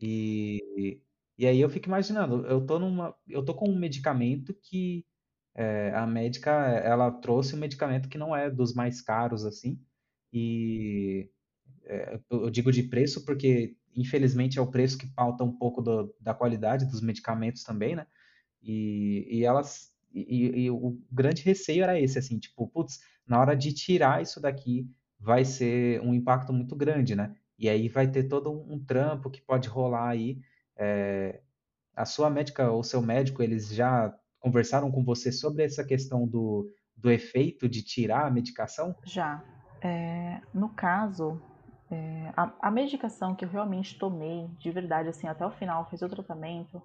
E, 0.00 1.00
e 1.38 1.46
aí 1.46 1.60
eu 1.60 1.70
fico 1.70 1.88
imaginando, 1.88 2.46
eu 2.46 2.64
tô 2.66 2.78
numa, 2.78 3.14
eu 3.28 3.44
tô 3.44 3.54
com 3.54 3.68
um 3.70 3.78
medicamento 3.78 4.54
que 4.54 5.06
é, 5.54 5.92
a 5.94 6.06
médica, 6.06 6.50
ela 6.50 7.10
trouxe 7.12 7.54
um 7.54 7.58
medicamento 7.58 8.08
que 8.08 8.18
não 8.18 8.34
é 8.34 8.50
dos 8.50 8.74
mais 8.74 9.00
caros, 9.02 9.44
assim, 9.44 9.80
e 10.32 11.30
é, 11.84 12.20
eu 12.30 12.50
digo 12.50 12.72
de 12.72 12.82
preço 12.84 13.24
porque, 13.24 13.76
infelizmente, 13.96 14.58
é 14.58 14.62
o 14.62 14.70
preço 14.70 14.98
que 14.98 15.06
pauta 15.06 15.44
um 15.44 15.52
pouco 15.52 15.80
do, 15.80 16.14
da 16.20 16.34
qualidade 16.34 16.86
dos 16.86 17.00
medicamentos 17.00 17.62
também, 17.62 17.96
né? 17.96 18.06
E, 18.62 19.26
e 19.30 19.44
elas, 19.44 19.92
e, 20.12 20.64
e, 20.64 20.70
o 20.70 20.98
grande 21.10 21.42
receio 21.42 21.82
era 21.82 22.00
esse, 22.00 22.18
assim, 22.18 22.38
tipo, 22.38 22.66
putz, 22.68 23.00
na 23.26 23.40
hora 23.40 23.54
de 23.54 23.72
tirar 23.72 24.22
isso 24.22 24.40
daqui, 24.40 24.88
vai 25.18 25.44
ser 25.44 26.00
um 26.00 26.14
impacto 26.14 26.52
muito 26.52 26.74
grande, 26.76 27.14
né? 27.14 27.34
E 27.58 27.68
aí 27.68 27.88
vai 27.88 28.10
ter 28.10 28.24
todo 28.24 28.50
um, 28.50 28.82
trampo 28.84 29.30
que 29.30 29.40
pode 29.40 29.68
rolar 29.68 30.08
aí. 30.08 30.40
É, 30.76 31.40
a 31.94 32.04
sua 32.04 32.28
médica 32.28 32.70
ou 32.70 32.82
seu 32.82 33.00
médico, 33.00 33.42
eles 33.42 33.68
já 33.68 34.12
conversaram 34.40 34.90
com 34.90 35.04
você 35.04 35.30
sobre 35.30 35.62
essa 35.62 35.84
questão 35.84 36.26
do, 36.26 36.68
do 36.96 37.10
efeito 37.10 37.68
de 37.68 37.82
tirar 37.82 38.26
a 38.26 38.30
medicação? 38.30 38.94
Já. 39.04 39.42
É, 39.80 40.40
no 40.52 40.70
caso, 40.70 41.40
é, 41.94 42.32
a, 42.36 42.52
a, 42.60 42.70
medicação 42.70 43.34
que 43.34 43.44
eu 43.44 43.48
realmente 43.48 43.96
tomei, 43.98 44.48
de 44.58 44.70
verdade, 44.70 45.08
assim, 45.08 45.28
até 45.28 45.46
o 45.46 45.50
final, 45.50 45.88
fiz 45.88 46.02
o 46.02 46.08
tratamento, 46.08 46.82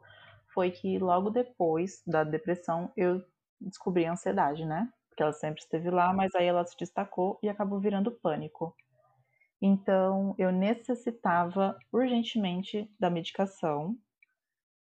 foi 0.53 0.69
que 0.69 0.99
logo 0.99 1.31
depois 1.31 2.03
da 2.05 2.23
depressão 2.23 2.91
eu 2.95 3.23
descobri 3.59 4.05
a 4.05 4.11
ansiedade, 4.11 4.65
né? 4.65 4.87
Porque 5.09 5.23
ela 5.23 5.33
sempre 5.33 5.61
esteve 5.61 5.89
lá, 5.89 6.13
mas 6.13 6.33
aí 6.35 6.45
ela 6.45 6.63
se 6.65 6.77
destacou 6.77 7.39
e 7.41 7.49
acabou 7.49 7.79
virando 7.79 8.11
pânico. 8.11 8.75
Então, 9.61 10.35
eu 10.37 10.51
necessitava 10.51 11.77
urgentemente 11.91 12.89
da 12.99 13.09
medicação 13.09 13.97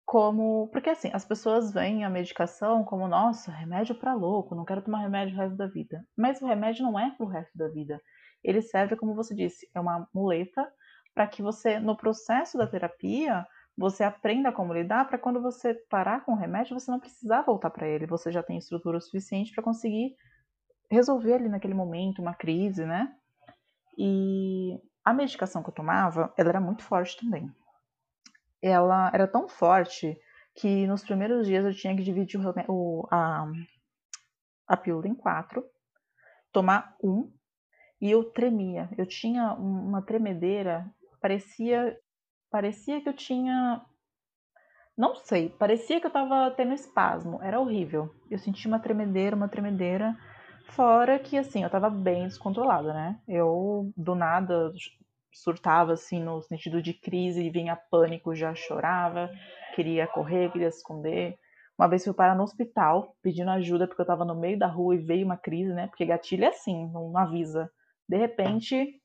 como. 0.05 0.69
Porque 0.73 0.91
assim, 0.91 1.11
as 1.13 1.25
pessoas 1.25 1.73
veem 1.73 2.05
a 2.05 2.11
medicação 2.11 2.85
como, 2.85 3.09
nossa, 3.09 3.51
remédio 3.51 3.95
para 3.95 4.13
louco, 4.15 4.55
não 4.55 4.65
quero 4.65 4.83
tomar 4.83 4.99
remédio 4.99 5.35
o 5.35 5.39
resto 5.39 5.57
da 5.57 5.67
vida. 5.67 6.05
Mas 6.17 6.43
o 6.43 6.47
remédio 6.47 6.85
não 6.85 6.99
é 6.99 7.11
para 7.13 7.25
o 7.25 7.29
resto 7.29 7.57
da 7.57 7.69
vida. 7.69 8.01
Ele 8.47 8.63
serve, 8.63 8.97
como 8.97 9.15
você 9.15 9.35
disse, 9.35 9.69
é 9.75 9.81
uma 9.81 10.09
muleta 10.15 10.67
para 11.15 11.27
que 11.27 11.43
você, 11.43 11.79
no 11.81 11.97
processo 11.97 12.57
da 12.57 12.67
terapia, 12.67 13.47
você 13.77 14.05
aprenda 14.05 14.53
como 14.53 14.73
lidar 14.73 15.07
para 15.07 15.19
quando 15.19 15.41
você 15.41 15.75
parar 15.91 16.25
com 16.25 16.33
o 16.33 16.37
remédio, 16.37 16.79
você 16.79 16.91
não 16.91 17.01
precisar 17.01 17.43
voltar 17.43 17.71
para 17.71 17.89
ele. 17.89 18.07
Você 18.07 18.31
já 18.31 18.43
tem 18.43 18.59
estrutura 18.59 19.01
suficiente 19.01 19.53
para 19.53 19.65
conseguir 19.65 20.15
resolver 20.91 21.35
ali 21.35 21.49
naquele 21.49 21.75
momento 21.75 22.23
uma 22.23 22.35
crise, 22.35 22.85
né? 22.85 23.13
E 23.99 24.79
a 25.05 25.13
medicação 25.13 25.63
que 25.63 25.71
eu 25.71 25.75
tomava, 25.75 26.33
ela 26.37 26.51
era 26.51 26.61
muito 26.61 26.83
forte 26.83 27.19
também 27.19 27.51
ela 28.63 29.11
era 29.13 29.27
tão 29.27 29.49
forte 29.49 30.19
que 30.55 30.87
nos 30.87 31.05
primeiros 31.05 31.47
dias 31.47 31.65
eu 31.65 31.75
tinha 31.75 31.97
que 31.97 32.03
dividir 32.03 32.41
o, 32.69 33.07
a, 33.11 33.47
a 34.67 34.77
pílula 34.77 35.07
em 35.07 35.15
quatro, 35.15 35.65
tomar 36.53 36.97
um, 37.03 37.31
e 38.01 38.11
eu 38.11 38.25
tremia. 38.25 38.89
Eu 38.97 39.07
tinha 39.07 39.53
uma 39.55 40.03
tremedeira, 40.03 40.87
parecia, 41.21 41.97
parecia 42.51 43.01
que 43.01 43.09
eu 43.09 43.15
tinha. 43.15 43.83
Não 44.97 45.15
sei, 45.15 45.51
parecia 45.51 46.01
que 46.01 46.07
eu 46.07 46.11
tava 46.11 46.51
tendo 46.53 46.73
espasmo, 46.73 47.39
era 47.43 47.61
horrível. 47.61 48.15
Eu 48.31 48.39
sentia 48.39 48.69
uma 48.69 48.81
tremedeira, 48.81 49.37
uma 49.37 49.49
tremedeira. 49.49 50.17
Fora 50.71 51.19
que, 51.19 51.37
assim, 51.39 51.63
eu 51.63 51.71
tava 51.71 51.89
bem 51.91 52.27
descontrolada, 52.27 52.93
né? 52.93 53.21
Eu, 53.29 53.93
do 53.97 54.15
nada, 54.15 54.73
surtava 55.33 55.93
assim 55.93 56.21
no 56.21 56.41
sentido 56.43 56.81
de 56.83 56.95
crise, 56.95 57.51
vinha 57.51 57.77
pânico, 57.77 58.35
já 58.35 58.55
chorava, 58.55 59.31
queria 59.75 60.07
correr, 60.07 60.51
queria 60.51 60.71
se 60.71 60.79
esconder. 60.79 61.39
Uma 61.79 61.89
vez 61.89 62.05
fui 62.05 62.15
parar 62.15 62.35
no 62.35 62.43
hospital 62.43 63.15
pedindo 63.23 63.51
ajuda 63.51 63.87
porque 63.87 64.01
eu 64.01 64.05
estava 64.05 64.25
no 64.25 64.35
meio 64.35 64.59
da 64.59 64.67
rua 64.67 64.95
e 64.95 64.99
veio 64.99 65.27
uma 65.27 65.37
crise, 65.37 65.73
né? 65.75 65.89
Porque 65.89 66.07
gatilho 66.07 66.45
é 66.45 66.49
assim, 66.49 66.91
não 66.91 67.17
avisa. 67.17 67.71
De 68.09 68.17
repente, 68.17 69.01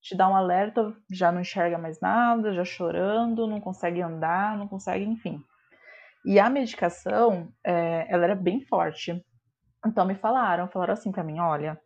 te 0.00 0.16
dá 0.16 0.28
um 0.28 0.36
alerta, 0.36 0.96
já 1.10 1.32
não 1.32 1.40
enxerga 1.40 1.78
mais 1.78 2.00
nada, 2.00 2.52
já 2.52 2.64
chorando, 2.64 3.46
não 3.46 3.60
consegue 3.60 4.00
andar, 4.00 4.56
não 4.56 4.68
consegue, 4.68 5.04
enfim. 5.04 5.42
E 6.24 6.38
a 6.38 6.48
medicação, 6.48 7.52
é, 7.64 8.06
ela 8.08 8.24
era 8.24 8.34
bem 8.34 8.60
forte. 8.60 9.24
Então 9.84 10.06
me 10.06 10.14
falaram, 10.14 10.68
falaram 10.68 10.92
assim 10.92 11.12
para 11.12 11.22
mim, 11.22 11.38
olha, 11.38 11.80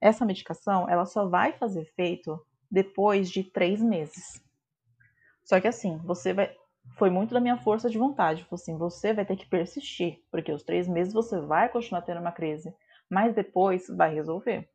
essa 0.00 0.24
medicação, 0.24 0.88
ela 0.88 1.06
só 1.06 1.28
vai 1.28 1.52
fazer 1.52 1.82
efeito 1.82 2.38
depois 2.70 3.30
de 3.30 3.44
três 3.44 3.80
meses. 3.80 4.42
Só 5.44 5.60
que 5.60 5.68
assim, 5.68 5.98
você 5.98 6.32
vai. 6.32 6.54
Foi 6.98 7.08
muito 7.08 7.32
da 7.32 7.40
minha 7.40 7.56
força 7.56 7.88
de 7.88 7.96
vontade. 7.96 8.46
Assim, 8.52 8.76
você 8.76 9.14
vai 9.14 9.24
ter 9.24 9.36
que 9.36 9.48
persistir, 9.48 10.18
porque 10.30 10.52
os 10.52 10.62
três 10.62 10.86
meses 10.86 11.14
você 11.14 11.40
vai 11.40 11.68
continuar 11.68 12.02
tendo 12.02 12.20
uma 12.20 12.32
crise, 12.32 12.74
mas 13.08 13.34
depois 13.34 13.86
vai 13.88 14.14
resolver. 14.14 14.68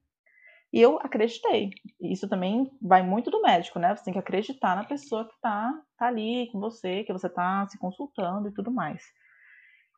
E 0.72 0.80
eu 0.80 1.00
acreditei. 1.02 1.72
Isso 2.00 2.30
também 2.30 2.72
vai 2.82 3.02
muito 3.02 3.32
do 3.32 3.42
médico, 3.42 3.80
né? 3.80 3.96
Você 3.96 4.04
tem 4.04 4.14
que 4.14 4.20
acreditar 4.20 4.76
na 4.76 4.84
pessoa 4.84 5.28
que 5.28 5.40
tá, 5.42 5.74
tá 5.98 6.08
ali 6.08 6.48
com 6.52 6.60
você, 6.60 7.04
que 7.04 7.12
você 7.12 7.28
tá 7.28 7.68
se 7.68 7.78
consultando 7.80 8.48
e 8.50 8.54
tudo 8.54 8.72
mais. 8.72 9.04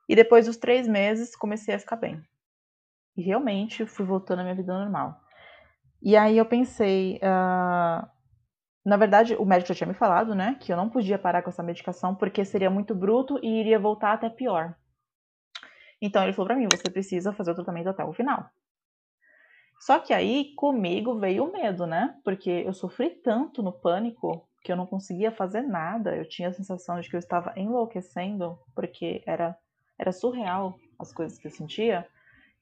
E 0.07 0.15
depois 0.15 0.45
dos 0.45 0.57
três 0.57 0.87
meses, 0.87 1.35
comecei 1.35 1.75
a 1.75 1.79
ficar 1.79 1.97
bem. 1.97 2.21
E 3.17 3.21
realmente 3.21 3.85
fui 3.85 4.05
voltando 4.05 4.39
à 4.39 4.43
minha 4.43 4.55
vida 4.55 4.73
normal. 4.73 5.19
E 6.01 6.15
aí 6.15 6.37
eu 6.37 6.45
pensei, 6.45 7.17
uh, 7.17 8.07
na 8.83 8.97
verdade, 8.97 9.35
o 9.35 9.45
médico 9.45 9.67
já 9.69 9.75
tinha 9.75 9.87
me 9.87 9.93
falado, 9.93 10.33
né, 10.33 10.57
que 10.59 10.71
eu 10.71 10.77
não 10.77 10.89
podia 10.89 11.19
parar 11.19 11.43
com 11.43 11.49
essa 11.49 11.61
medicação 11.61 12.15
porque 12.15 12.43
seria 12.43 12.69
muito 12.69 12.95
bruto 12.95 13.39
e 13.43 13.59
iria 13.59 13.77
voltar 13.77 14.13
até 14.13 14.29
pior. 14.29 14.75
Então 16.01 16.23
ele 16.23 16.33
falou 16.33 16.47
para 16.47 16.55
mim, 16.55 16.67
você 16.71 16.89
precisa 16.89 17.33
fazer 17.33 17.51
o 17.51 17.55
tratamento 17.55 17.89
até 17.89 18.03
o 18.03 18.13
final. 18.13 18.49
Só 19.81 19.99
que 19.99 20.13
aí 20.13 20.53
comigo 20.55 21.19
veio 21.19 21.45
o 21.45 21.51
medo, 21.51 21.85
né? 21.87 22.15
Porque 22.23 22.49
eu 22.49 22.73
sofri 22.73 23.09
tanto 23.09 23.63
no 23.63 23.73
pânico 23.73 24.47
que 24.63 24.71
eu 24.71 24.75
não 24.75 24.85
conseguia 24.85 25.31
fazer 25.31 25.61
nada. 25.61 26.15
Eu 26.15 26.29
tinha 26.29 26.49
a 26.49 26.53
sensação 26.53 27.01
de 27.01 27.09
que 27.09 27.15
eu 27.15 27.19
estava 27.19 27.53
enlouquecendo, 27.57 28.59
porque 28.75 29.23
era 29.25 29.57
era 29.97 30.11
surreal 30.11 30.79
as 30.97 31.13
coisas 31.13 31.37
que 31.37 31.45
eu 31.45 31.51
sentia 31.51 32.07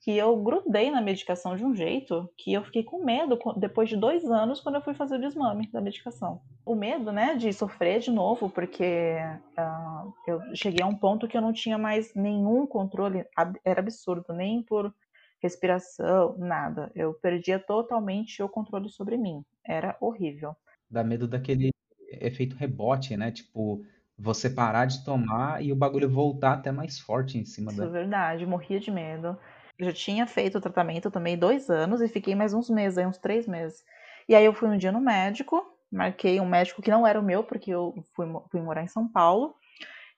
que 0.02 0.16
eu 0.16 0.36
grudei 0.38 0.90
na 0.90 1.02
medicação 1.02 1.56
de 1.56 1.66
um 1.66 1.76
jeito 1.76 2.30
que 2.38 2.54
eu 2.54 2.64
fiquei 2.64 2.84
com 2.84 3.04
medo 3.04 3.38
depois 3.58 3.90
de 3.90 3.98
dois 3.98 4.24
anos 4.26 4.62
quando 4.62 4.76
eu 4.76 4.82
fui 4.82 4.94
fazer 4.94 5.18
o 5.18 5.20
desmame 5.20 5.70
da 5.72 5.82
medicação. 5.82 6.42
O 6.66 6.74
medo, 6.74 7.12
né, 7.12 7.36
de 7.36 7.52
sofrer 7.52 8.00
de 8.00 8.12
novo, 8.12 8.50
porque 8.50 9.18
uh, 9.58 10.14
eu 10.26 10.40
cheguei 10.56 10.84
a 10.84 10.88
um 10.88 10.96
ponto 10.96 11.28
que 11.28 11.36
eu 11.36 11.42
não 11.42 11.52
tinha 11.52 11.78
mais 11.78 12.14
nenhum 12.16 12.66
controle, 12.66 13.26
era 13.66 13.82
absurdo, 13.82 14.34
nem 14.34 14.64
por 14.64 14.94
respiração, 15.39 16.38
nada. 16.38 16.91
Eu 16.95 17.13
perdia 17.13 17.60
totalmente 17.60 18.41
o 18.43 18.49
controle 18.49 18.89
sobre 18.89 19.17
mim. 19.17 19.43
Era 19.63 19.97
horrível. 19.99 20.56
Dá 20.89 21.04
medo 21.04 21.28
daquele 21.28 21.71
efeito 22.10 22.56
rebote, 22.56 23.15
né? 23.15 23.32
Tipo, 23.32 23.86
você 24.17 24.49
parar 24.49 24.86
de 24.86 25.04
tomar 25.04 25.63
e 25.63 25.71
o 25.71 25.75
bagulho 25.75 26.10
voltar 26.10 26.54
até 26.54 26.71
mais 26.71 26.99
forte 26.99 27.38
em 27.38 27.45
cima 27.45 27.71
Isso 27.71 27.80
da. 27.80 27.88
é 27.88 27.89
verdade, 27.89 28.45
morria 28.45 28.80
de 28.80 28.91
medo. 28.91 29.38
Eu 29.78 29.86
já 29.86 29.93
tinha 29.93 30.28
feito 30.28 30.58
o 30.58 30.62
tratamento 30.62 31.10
também 31.10 31.38
dois 31.38 31.69
anos 31.69 32.02
e 32.02 32.08
fiquei 32.10 32.36
mais 32.36 32.54
uns 32.54 32.69
meses, 32.69 32.97
aí 32.97 33.06
uns 33.06 33.17
três 33.17 33.47
meses. 33.47 33.84
E 34.28 34.36
aí 34.36 34.43
eu 34.43 34.54
fui 34.54 34.67
um 34.67 34.78
dia 34.78 34.91
no 34.91 34.99
médico, 34.99 35.65
marquei 35.89 36.39
um 36.41 36.45
médico 36.45 36.82
que 36.82 36.91
não 36.91 37.08
era 37.08 37.19
o 37.19 37.23
meu, 37.23 37.43
porque 37.43 37.71
eu 37.71 37.95
fui, 38.13 38.28
fui 38.52 38.62
morar 38.62 38.84
em 38.84 38.88
São 38.88 39.08
Paulo. 39.08 39.56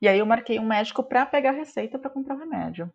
E 0.02 0.08
aí 0.08 0.18
eu 0.18 0.26
marquei 0.26 0.58
um 0.58 0.66
médico 0.66 1.04
para 1.04 1.28
pegar 1.28 1.52
receita 1.52 2.00
para 2.00 2.10
comprar 2.10 2.36
o 2.36 2.40
remédio. 2.40 2.92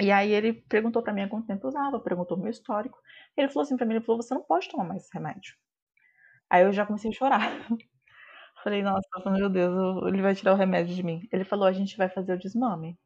E 0.00 0.10
aí 0.10 0.32
ele 0.32 0.52
perguntou 0.52 1.02
para 1.02 1.12
mim 1.12 1.22
há 1.22 1.28
quanto 1.28 1.46
tempo 1.46 1.64
eu 1.66 1.68
usava, 1.68 2.00
perguntou 2.00 2.36
meu 2.36 2.50
histórico. 2.50 2.98
Ele 3.36 3.48
falou 3.48 3.62
assim 3.62 3.76
pra 3.76 3.86
mim, 3.86 3.94
ele 3.94 4.04
falou, 4.04 4.20
você 4.22 4.34
não 4.34 4.42
pode 4.42 4.68
tomar 4.68 4.84
mais 4.84 5.04
esse 5.04 5.14
remédio. 5.14 5.54
Aí 6.50 6.62
eu 6.64 6.72
já 6.72 6.86
comecei 6.86 7.10
a 7.10 7.14
chorar. 7.14 7.40
Falei, 8.62 8.82
nossa, 8.82 9.06
meu 9.26 9.48
Deus, 9.50 10.06
ele 10.06 10.22
vai 10.22 10.34
tirar 10.34 10.54
o 10.54 10.56
remédio 10.56 10.94
de 10.94 11.02
mim. 11.02 11.28
Ele 11.30 11.44
falou, 11.44 11.66
a 11.66 11.72
gente 11.72 11.96
vai 11.96 12.08
fazer 12.08 12.34
o 12.34 12.38
desmame. 12.38 12.98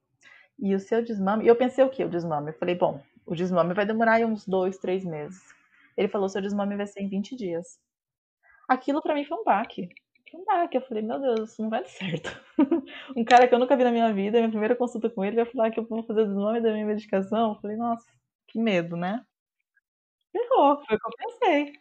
E 0.58 0.74
o 0.74 0.80
seu 0.80 1.02
desmame. 1.04 1.44
E 1.44 1.48
eu 1.48 1.56
pensei 1.56 1.84
o 1.84 1.90
que, 1.90 2.04
o 2.04 2.08
desmame? 2.08 2.50
Eu 2.50 2.58
falei, 2.58 2.74
bom, 2.76 3.02
o 3.26 3.34
desmame 3.34 3.74
vai 3.74 3.86
demorar 3.86 4.20
uns 4.20 4.46
dois, 4.46 4.78
três 4.78 5.04
meses. 5.04 5.42
Ele 5.96 6.08
falou, 6.08 6.28
seu 6.28 6.42
desmame 6.42 6.76
vai 6.76 6.86
ser 6.86 7.00
em 7.00 7.08
20 7.08 7.36
dias. 7.36 7.78
Aquilo 8.68 9.02
para 9.02 9.14
mim 9.14 9.24
foi 9.24 9.38
um 9.38 9.44
baque. 9.44 9.88
Foi 10.30 10.40
um 10.40 10.44
baque. 10.44 10.76
Eu 10.76 10.82
falei, 10.82 11.02
meu 11.02 11.18
Deus, 11.18 11.52
isso 11.52 11.62
não 11.62 11.70
vai 11.70 11.82
dar 11.82 11.88
certo. 11.88 12.30
um 13.16 13.24
cara 13.24 13.48
que 13.48 13.54
eu 13.54 13.58
nunca 13.58 13.76
vi 13.76 13.84
na 13.84 13.90
minha 13.90 14.12
vida, 14.12 14.38
minha 14.38 14.50
primeira 14.50 14.76
consulta 14.76 15.08
com 15.08 15.24
ele, 15.24 15.36
vai 15.36 15.46
falar 15.46 15.70
que 15.70 15.80
eu 15.80 15.86
vou 15.86 16.02
fazer 16.02 16.22
o 16.22 16.26
desmame 16.26 16.60
da 16.60 16.72
minha 16.72 16.86
medicação. 16.86 17.52
Eu 17.52 17.60
falei, 17.60 17.76
nossa, 17.76 18.06
que 18.46 18.58
medo, 18.58 18.96
né? 18.96 19.24
Ferrou, 20.32 20.84
foi 20.84 20.96
o 20.96 21.00
que 21.00 21.06
eu 21.06 21.16
pensei. 21.16 21.72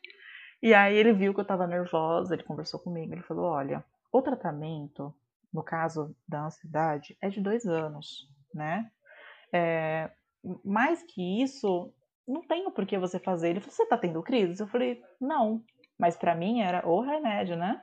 E 0.62 0.74
aí 0.74 0.96
ele 0.96 1.14
viu 1.14 1.34
que 1.34 1.40
eu 1.40 1.46
tava 1.46 1.68
nervosa, 1.68 2.34
ele 2.34 2.44
conversou 2.44 2.80
comigo, 2.80 3.14
ele 3.14 3.22
falou, 3.22 3.46
olha, 3.46 3.84
o 4.12 4.22
tratamento, 4.22 5.14
no 5.54 5.64
caso 5.64 6.16
da 6.28 6.46
ansiedade, 6.46 7.18
é 7.22 7.30
de 7.30 7.42
dois 7.42 7.66
anos, 7.66 8.28
né? 8.54 8.90
É, 9.54 10.10
mais 10.64 11.04
que 11.04 11.42
isso, 11.42 11.94
não 12.28 12.42
tem 12.42 12.70
por 12.72 12.86
que 12.86 12.98
você 12.98 13.20
fazer. 13.20 13.50
Ele 13.50 13.60
falou, 13.60 13.76
você 13.76 13.86
tá 13.86 13.98
tendo 13.98 14.24
crise? 14.24 14.62
Eu 14.62 14.68
falei, 14.68 15.02
não. 15.20 15.64
Mas 15.98 16.16
para 16.16 16.36
mim 16.36 16.62
era 16.62 16.88
o 16.88 17.02
remédio, 17.02 17.56
né? 17.56 17.82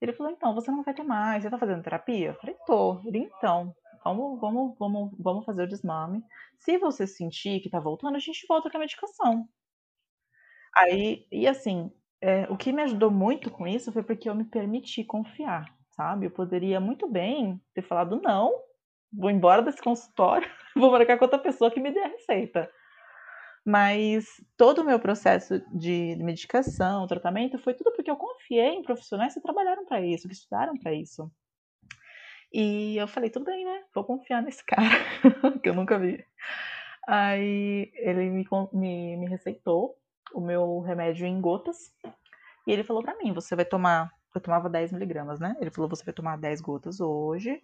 Ele 0.00 0.12
falou, 0.12 0.32
então, 0.32 0.54
você 0.54 0.70
não 0.70 0.82
vai 0.82 0.94
ter 0.94 1.02
mais. 1.02 1.42
Você 1.42 1.50
tá 1.50 1.58
fazendo 1.58 1.82
terapia? 1.82 2.28
Eu 2.28 2.34
falei, 2.34 2.56
tô. 2.66 3.00
Ele, 3.06 3.18
então, 3.18 3.74
vamos, 4.04 4.40
vamos, 4.40 4.76
vamos, 4.78 5.10
vamos 5.18 5.44
fazer 5.44 5.64
o 5.64 5.68
desmame. 5.68 6.22
Se 6.58 6.78
você 6.78 7.06
sentir 7.06 7.60
que 7.60 7.70
tá 7.70 7.80
voltando, 7.80 8.16
a 8.16 8.20
gente 8.20 8.46
volta 8.46 8.70
com 8.70 8.76
a 8.76 8.80
medicação. 8.80 9.48
Aí, 10.76 11.26
e 11.32 11.46
assim, 11.48 11.90
é, 12.20 12.44
o 12.50 12.56
que 12.56 12.72
me 12.72 12.82
ajudou 12.82 13.10
muito 13.10 13.50
com 13.50 13.66
isso 13.66 13.92
foi 13.92 14.02
porque 14.02 14.28
eu 14.28 14.34
me 14.34 14.44
permiti 14.44 15.02
confiar, 15.04 15.64
sabe? 15.90 16.26
Eu 16.26 16.30
poderia 16.30 16.78
muito 16.80 17.08
bem 17.08 17.60
ter 17.74 17.82
falado 17.82 18.20
não, 18.22 18.52
vou 19.12 19.30
embora 19.30 19.62
desse 19.62 19.80
consultório, 19.82 20.48
vou 20.76 20.90
marcar 20.90 21.18
com 21.18 21.24
outra 21.24 21.38
pessoa 21.38 21.70
que 21.70 21.80
me 21.80 21.90
dê 21.92 22.00
a 22.00 22.08
receita. 22.08 22.70
Mas 23.66 24.24
todo 24.56 24.82
o 24.82 24.84
meu 24.84 25.00
processo 25.00 25.60
de 25.74 26.14
medicação, 26.20 27.04
tratamento, 27.08 27.58
foi 27.58 27.74
tudo 27.74 27.92
porque 27.96 28.08
eu 28.08 28.14
confiei 28.14 28.68
em 28.68 28.82
profissionais 28.82 29.34
que 29.34 29.40
trabalharam 29.40 29.84
para 29.84 30.00
isso, 30.00 30.28
que 30.28 30.34
estudaram 30.34 30.78
para 30.78 30.94
isso. 30.94 31.28
E 32.52 32.96
eu 32.96 33.08
falei, 33.08 33.28
tudo 33.28 33.44
bem, 33.44 33.64
né? 33.64 33.82
Vou 33.92 34.04
confiar 34.04 34.40
nesse 34.40 34.62
cara, 34.64 34.86
que 35.60 35.68
eu 35.68 35.74
nunca 35.74 35.98
vi. 35.98 36.24
Aí 37.08 37.90
ele 37.94 38.30
me, 38.30 38.46
me, 38.72 39.16
me 39.16 39.26
receitou 39.26 39.96
o 40.32 40.40
meu 40.40 40.78
remédio 40.78 41.26
em 41.26 41.40
gotas. 41.40 41.92
E 42.68 42.70
ele 42.70 42.84
falou 42.84 43.02
para 43.02 43.18
mim, 43.18 43.32
você 43.32 43.56
vai 43.56 43.64
tomar, 43.64 44.12
eu 44.32 44.40
tomava 44.40 44.70
10 44.70 44.92
miligramas, 44.92 45.40
né? 45.40 45.56
Ele 45.60 45.72
falou, 45.72 45.90
você 45.90 46.04
vai 46.04 46.14
tomar 46.14 46.38
10 46.38 46.60
gotas 46.60 47.00
hoje 47.00 47.60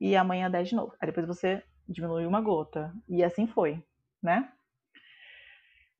e 0.00 0.14
amanhã 0.14 0.48
10 0.48 0.68
de 0.68 0.76
novo. 0.76 0.94
Aí 1.00 1.06
depois 1.08 1.26
você 1.26 1.64
diminui 1.88 2.26
uma 2.26 2.40
gota. 2.40 2.94
E 3.08 3.24
assim 3.24 3.48
foi, 3.48 3.82
né? 4.22 4.48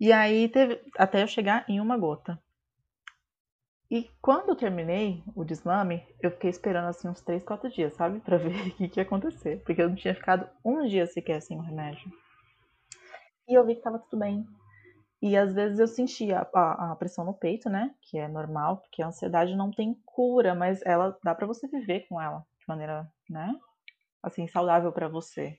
E 0.03 0.13
aí 0.13 0.49
teve 0.49 0.83
até 0.99 1.23
eu 1.23 1.29
chegar 1.29 1.65
em 1.69 1.81
uma 1.81 1.97
gota. 1.97 2.37
E 3.89 4.11
quando 4.21 4.49
eu 4.49 4.57
terminei 4.57 5.23
o 5.33 5.45
desmame, 5.45 6.05
eu 6.21 6.33
fiquei 6.33 6.51
esperando 6.51 6.89
assim 6.89 7.07
uns 7.07 7.21
3, 7.21 7.45
4 7.45 7.71
dias, 7.71 7.95
sabe? 7.95 8.19
Pra 8.19 8.35
ver 8.37 8.49
o 8.49 8.75
que, 8.75 8.89
que 8.89 8.99
ia 8.99 9.05
acontecer. 9.05 9.63
Porque 9.63 9.81
eu 9.81 9.89
não 9.89 9.95
tinha 9.95 10.13
ficado 10.13 10.51
um 10.65 10.85
dia 10.89 11.07
sequer 11.07 11.41
sem 11.41 11.57
o 11.57 11.63
remédio. 11.63 12.11
E 13.47 13.55
eu 13.55 13.65
vi 13.65 13.77
que 13.77 13.81
tava 13.81 14.01
tudo 14.01 14.19
bem. 14.19 14.45
E 15.23 15.37
às 15.37 15.55
vezes 15.55 15.79
eu 15.79 15.87
sentia 15.87 16.49
a, 16.53 16.91
a, 16.91 16.97
pressão 16.97 17.25
no 17.25 17.35
peito, 17.35 17.71
né? 17.71 17.95
Que 18.01 18.19
é 18.19 18.27
normal, 18.27 18.79
porque 18.79 19.05
a 19.05 19.07
ansiedade 19.07 19.55
não 19.55 19.71
tem 19.71 19.95
cura, 20.05 20.53
mas 20.53 20.85
ela 20.85 21.17
dá 21.23 21.33
para 21.33 21.47
você 21.47 21.69
viver 21.69 22.09
com 22.09 22.21
ela 22.21 22.45
de 22.59 22.67
maneira, 22.67 23.09
né? 23.31 23.55
Assim, 24.21 24.49
saudável 24.49 24.91
para 24.91 25.07
você. 25.07 25.57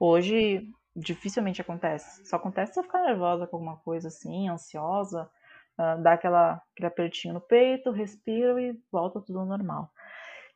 Hoje 0.00 0.72
dificilmente 0.94 1.60
acontece. 1.60 2.24
Só 2.26 2.36
acontece 2.36 2.74
se 2.74 2.80
eu 2.80 2.84
ficar 2.84 3.02
nervosa 3.02 3.46
com 3.46 3.56
alguma 3.56 3.76
coisa 3.78 4.08
assim, 4.08 4.48
ansiosa, 4.48 5.30
uh, 5.78 6.02
dá 6.02 6.12
aquela, 6.12 6.62
aquele 6.72 6.86
apertinho 6.86 7.34
no 7.34 7.40
peito, 7.40 7.90
respiro 7.90 8.58
e 8.58 8.78
volta 8.90 9.20
tudo 9.20 9.40
ao 9.40 9.46
normal. 9.46 9.90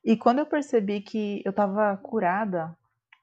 E 0.05 0.17
quando 0.17 0.39
eu 0.39 0.47
percebi 0.47 1.01
que 1.01 1.43
eu 1.45 1.53
tava 1.53 1.97
curada, 1.97 2.77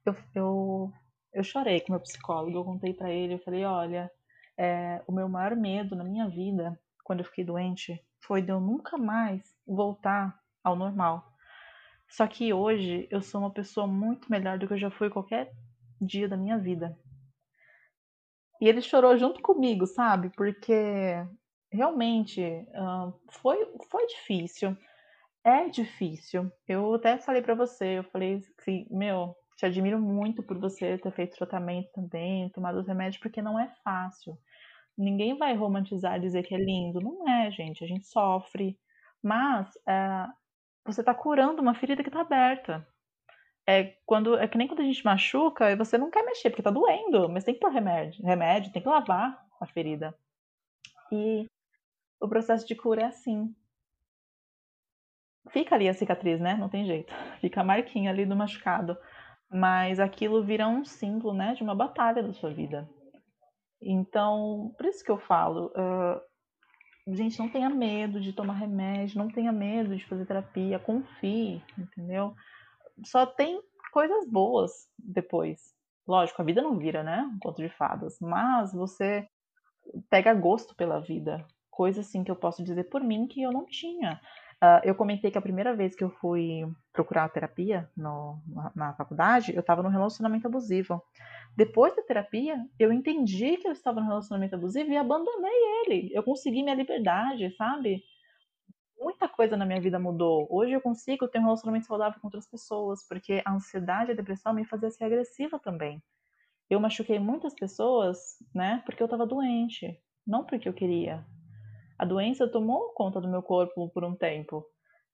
eu, 0.06 0.15
eu, 0.36 0.93
eu 1.34 1.43
chorei 1.43 1.80
com 1.82 1.93
meu 1.93 2.01
psicólogo. 2.01 2.58
Eu 2.58 2.65
contei 2.65 2.93
para 2.93 3.10
ele, 3.10 3.36
eu 3.36 3.39
falei, 3.39 3.65
olha, 3.65 4.12
é, 4.58 5.01
o 5.08 5.12
meu 5.12 5.28
maior 5.28 5.56
medo 5.56 5.95
na 5.95 6.04
minha 6.04 6.28
vida, 6.28 6.80
quando 7.04 7.19
eu 7.19 7.25
fiquei 7.25 7.43
doente, 7.43 7.99
foi 8.19 8.41
de 8.41 8.51
eu 8.51 8.60
nunca 8.60 8.97
mais 8.97 9.41
voltar 9.65 10.38
ao 10.63 10.75
normal. 10.75 11.32
Só 12.08 12.28
que 12.28 12.54
hoje 12.54 13.08
eu 13.10 13.21
sou 13.21 13.41
uma 13.41 13.51
pessoa 13.51 13.88
muito 13.88 14.30
melhor 14.30 14.58
do 14.58 14.67
que 14.67 14.73
eu 14.73 14.78
já 14.80 14.91
fui 14.91 15.10
qualquer 15.10 15.51
dia 15.99 16.28
da 16.28 16.38
minha 16.38 16.58
vida. 16.58 16.97
E 18.61 18.67
ele 18.67 18.81
chorou 18.81 19.17
junto 19.17 19.41
comigo, 19.41 19.85
sabe? 19.85 20.29
Porque 20.35 20.73
realmente 21.71 22.41
uh, 22.41 23.13
foi, 23.41 23.57
foi 23.89 24.07
difícil. 24.07 24.75
É 25.43 25.69
difícil. 25.69 26.51
Eu 26.67 26.95
até 26.95 27.17
falei 27.17 27.41
para 27.41 27.53
você, 27.55 27.99
eu 27.99 28.03
falei 28.05 28.41
assim, 28.59 28.87
meu, 28.89 29.35
te 29.57 29.65
admiro 29.65 29.99
muito 29.99 30.41
por 30.43 30.57
você 30.59 30.97
ter 30.97 31.11
feito 31.11 31.37
tratamento 31.37 31.89
também, 31.93 32.49
tomado 32.49 32.79
os 32.79 32.87
remédios, 32.87 33.21
porque 33.21 33.41
não 33.41 33.59
é 33.59 33.71
fácil. 33.83 34.37
Ninguém 34.97 35.37
vai 35.37 35.55
romantizar 35.55 36.17
e 36.17 36.21
dizer 36.21 36.43
que 36.43 36.55
é 36.55 36.57
lindo. 36.57 36.99
Não 37.01 37.27
é, 37.29 37.51
gente. 37.51 37.83
A 37.83 37.87
gente 37.87 38.07
sofre. 38.07 38.77
Mas 39.21 39.69
é, 39.87 40.27
você 40.85 41.01
está 41.01 41.13
curando 41.13 41.61
uma 41.61 41.75
ferida 41.75 42.03
que 42.03 42.09
está 42.09 42.21
aberta. 42.21 42.87
É, 43.67 43.95
quando, 44.06 44.38
é 44.38 44.47
que 44.47 44.58
nem 44.58 44.67
quando 44.67 44.82
a 44.82 44.86
gente 44.86 45.04
machuca 45.04 45.71
e 45.71 45.75
você 45.75 45.97
não 45.97 46.12
quer 46.12 46.23
mexer, 46.23 46.49
porque 46.49 46.62
está 46.62 46.69
doendo, 46.69 47.28
mas 47.30 47.43
tem 47.43 47.54
que 47.54 47.60
pôr 47.60 47.71
remédio, 47.71 48.23
remédio, 48.23 48.71
tem 48.71 48.82
que 48.82 48.88
lavar 48.88 49.43
a 49.60 49.65
ferida. 49.65 50.15
E 51.12 51.45
o 52.21 52.28
processo 52.28 52.67
de 52.67 52.75
cura 52.75 53.01
é 53.01 53.06
assim. 53.06 53.56
Fica 55.49 55.75
ali 55.75 55.88
a 55.89 55.93
cicatriz, 55.93 56.39
né? 56.39 56.56
Não 56.56 56.69
tem 56.69 56.86
jeito. 56.86 57.13
Fica 57.39 57.62
a 57.62 57.63
marquinha 57.63 58.12
ali 58.12 58.25
do 58.25 58.36
machucado 58.36 58.97
mas 59.49 59.99
aquilo 59.99 60.43
vira 60.43 60.67
um 60.67 60.84
símbolo, 60.84 61.34
né, 61.34 61.54
de 61.54 61.63
uma 61.63 61.75
batalha 61.75 62.23
da 62.23 62.34
sua 62.34 62.51
vida. 62.51 62.89
Então, 63.82 64.73
por 64.78 64.86
isso 64.86 65.04
que 65.04 65.12
eu 65.12 65.17
falo, 65.17 65.67
uh, 65.67 67.15
gente, 67.15 67.38
não 67.38 67.49
tenha 67.49 67.69
medo 67.69 68.19
de 68.19 68.34
tomar 68.34 68.56
remédio, 68.56 69.17
não 69.17 69.30
tenha 69.30 69.51
medo 69.51 69.95
de 69.95 70.06
fazer 70.06 70.25
terapia, 70.25 70.80
confie, 70.80 71.62
entendeu? 71.78 72.34
Só 73.03 73.25
tem 73.25 73.62
coisas 73.91 74.27
boas 74.29 74.71
depois. 74.97 75.73
Lógico, 76.08 76.41
a 76.41 76.45
vida 76.45 76.62
não 76.62 76.77
vira, 76.77 77.03
né, 77.03 77.27
um 77.34 77.39
conto 77.39 77.62
de 77.62 77.69
fadas, 77.69 78.17
mas 78.21 78.73
você 78.73 79.27
pega 80.10 80.34
gosto 80.34 80.75
pela 80.75 80.99
vida, 80.99 81.45
coisa 81.69 82.01
assim 82.01 82.23
que 82.23 82.31
eu 82.31 82.36
posso 82.36 82.63
dizer 82.63 82.86
por 82.86 83.01
mim 83.01 83.27
que 83.27 83.41
eu 83.41 83.51
não 83.51 83.65
tinha. 83.65 84.19
Uh, 84.63 84.79
eu 84.84 84.95
comentei 84.95 85.29
que 85.29 85.38
a 85.38 85.41
primeira 85.41 85.75
vez 85.75 85.95
que 85.95 86.03
eu 86.03 86.10
fui 86.10 86.62
procurar 86.93 87.29
terapia 87.29 87.89
no, 87.95 88.39
na, 88.47 88.71
na, 88.75 88.93
faculdade, 88.93 89.53
eu 89.53 89.60
estava 89.60 89.84
num 89.84 89.89
relacionamento 89.89 90.47
abusivo. 90.47 91.03
Depois 91.58 91.95
da 91.95 92.01
terapia, 92.01 92.58
eu 92.79 92.91
entendi 92.91 93.58
que 93.58 93.67
eu 93.67 93.73
estava 93.73 93.99
num 93.99 94.08
relacionamento 94.08 94.55
abusivo 94.55 94.89
e 94.89 94.97
abandonei 94.97 95.51
ele. 95.86 96.10
Eu 96.13 96.23
consegui 96.23 96.63
minha 96.63 96.75
liberdade, 96.75 97.53
sabe? 97.58 98.01
Muita 99.05 99.29
coisa 99.29 99.55
na 99.55 99.67
minha 99.67 99.79
vida 99.79 99.99
mudou. 99.99 100.47
Hoje 100.49 100.71
eu 100.71 100.81
consigo 100.81 101.27
ter 101.27 101.37
um 101.37 101.43
relacionamento 101.43 101.85
saudável 101.85 102.19
com 102.19 102.25
outras 102.25 102.47
pessoas, 102.47 103.07
porque 103.07 103.39
a 103.45 103.53
ansiedade 103.53 104.09
e 104.09 104.13
a 104.13 104.15
depressão 104.15 104.51
me 104.51 104.65
fazia 104.65 104.89
ser 104.89 105.03
agressiva 105.03 105.59
também. 105.59 106.01
Eu 106.67 106.79
machuquei 106.79 107.19
muitas 107.19 107.53
pessoas, 107.53 108.17
né, 108.51 108.81
porque 108.83 109.03
eu 109.03 109.05
estava 109.05 109.27
doente, 109.27 109.95
não 110.25 110.43
porque 110.43 110.67
eu 110.67 110.73
queria, 110.73 111.23
a 111.99 112.03
doença 112.03 112.47
tomou 112.47 112.95
conta 112.95 113.21
do 113.21 113.27
meu 113.27 113.43
corpo 113.43 113.87
por 113.89 114.03
um 114.03 114.15
tempo. 114.15 114.65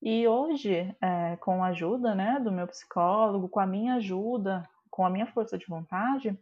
E 0.02 0.26
hoje, 0.26 0.96
é, 1.02 1.36
com 1.42 1.62
a 1.62 1.68
ajuda 1.68 2.16
né, 2.16 2.40
do 2.40 2.50
meu 2.50 2.68
psicólogo, 2.68 3.50
com 3.50 3.60
a 3.60 3.68
minha 3.68 3.96
ajuda, 3.96 4.64
com 4.90 5.06
a 5.06 5.10
minha 5.10 5.28
força 5.28 5.58
de 5.58 5.66
vontade, 5.66 6.40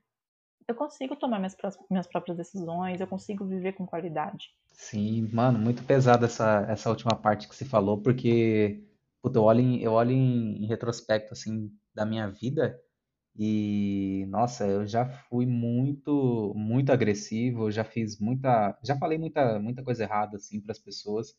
eu 0.69 0.75
consigo 0.75 1.15
tomar 1.15 1.39
minhas, 1.39 1.55
minhas 1.89 2.07
próprias 2.07 2.37
decisões, 2.37 3.01
eu 3.01 3.07
consigo 3.07 3.45
viver 3.45 3.73
com 3.73 3.85
qualidade. 3.85 4.49
Sim, 4.67 5.27
mano, 5.33 5.57
muito 5.57 5.83
pesada 5.83 6.25
essa, 6.25 6.65
essa 6.69 6.89
última 6.89 7.15
parte 7.15 7.47
que 7.47 7.55
você 7.55 7.65
falou, 7.65 8.01
porque 8.01 8.83
puta, 9.21 9.39
eu 9.39 9.43
olho, 9.43 9.59
em, 9.59 9.81
eu 9.81 9.93
olho 9.93 10.11
em, 10.11 10.63
em 10.63 10.67
retrospecto 10.67 11.33
assim 11.33 11.71
da 11.93 12.05
minha 12.05 12.27
vida 12.29 12.79
e, 13.41 14.25
nossa, 14.29 14.67
eu 14.67 14.85
já 14.85 15.05
fui 15.07 15.45
muito, 15.45 16.53
muito 16.55 16.91
agressivo, 16.91 17.71
já 17.71 17.83
fiz 17.83 18.19
muita, 18.19 18.77
já 18.83 18.97
falei 18.97 19.17
muita, 19.17 19.57
muita 19.59 19.81
coisa 19.81 20.03
errada, 20.03 20.35
assim, 20.35 20.59
para 20.59 20.73
as 20.73 20.79
pessoas. 20.79 21.33